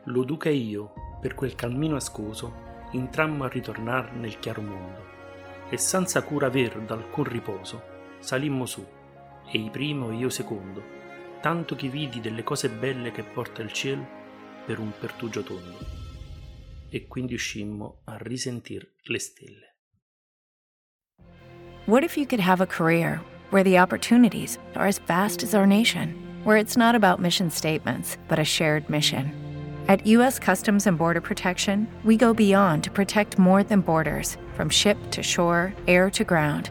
Lo 0.04 0.22
duca 0.24 0.50
e 0.50 0.54
io, 0.54 0.92
per 1.18 1.35
quel 1.35 1.54
cammino 1.54 1.96
ascoso, 1.96 2.88
intrammo 2.90 3.44
a 3.44 3.48
ritornar 3.48 4.12
nel 4.12 4.38
chiaro 4.38 4.61
mondo 4.61 5.06
e 5.70 5.78
senza 5.78 6.22
cura 6.24 6.48
aver 6.48 6.78
d'alcun 6.80 7.24
riposo 7.24 7.83
salimmo 8.18 8.66
su, 8.66 8.87
e 9.50 9.56
i 9.56 9.70
primo 9.70 10.11
e 10.11 10.16
io 10.16 10.28
secondo, 10.28 10.99
tanto 11.40 11.74
che 11.74 11.88
vidi 11.88 12.20
delle 12.20 12.42
cose 12.42 12.68
belle 12.68 13.11
che 13.11 13.22
porta 13.22 13.62
il 13.62 13.72
cielo 13.72 14.07
per 14.66 14.79
un 14.79 14.92
pertugio 14.98 15.42
tondo. 15.42 15.79
E 16.90 17.07
quindi 17.07 17.35
uscimmo 17.35 18.03
a 18.05 18.16
risentir 18.18 18.87
le 19.05 19.18
stelle. 19.18 19.74
What 21.87 22.05
if 22.05 22.16
you 22.16 22.26
could 22.26 22.40
have 22.40 22.61
a 22.61 22.66
career 22.66 23.20
where 23.50 23.64
the 23.64 23.79
opportunities 23.79 24.59
are 24.74 24.87
as 24.87 24.98
vast 24.98 25.42
as 25.42 25.55
our 25.55 25.66
nation, 25.66 26.14
where 26.44 26.57
it's 26.57 26.76
not 26.76 26.94
about 26.94 27.20
mission 27.20 27.50
statements, 27.50 28.16
but 28.29 28.38
a 28.38 28.44
shared 28.44 28.88
mission? 28.88 29.33
At 29.88 30.07
U.S. 30.07 30.38
Customs 30.38 30.87
and 30.87 30.96
Border 30.96 31.20
Protection, 31.20 31.88
we 32.05 32.16
go 32.16 32.33
beyond 32.33 32.85
to 32.85 32.90
protect 32.90 33.38
more 33.38 33.64
than 33.64 33.81
borders, 33.81 34.37
from 34.55 34.68
ship 34.68 34.96
to 35.11 35.22
shore, 35.22 35.72
air 35.88 36.11
to 36.11 36.22
ground 36.22 36.70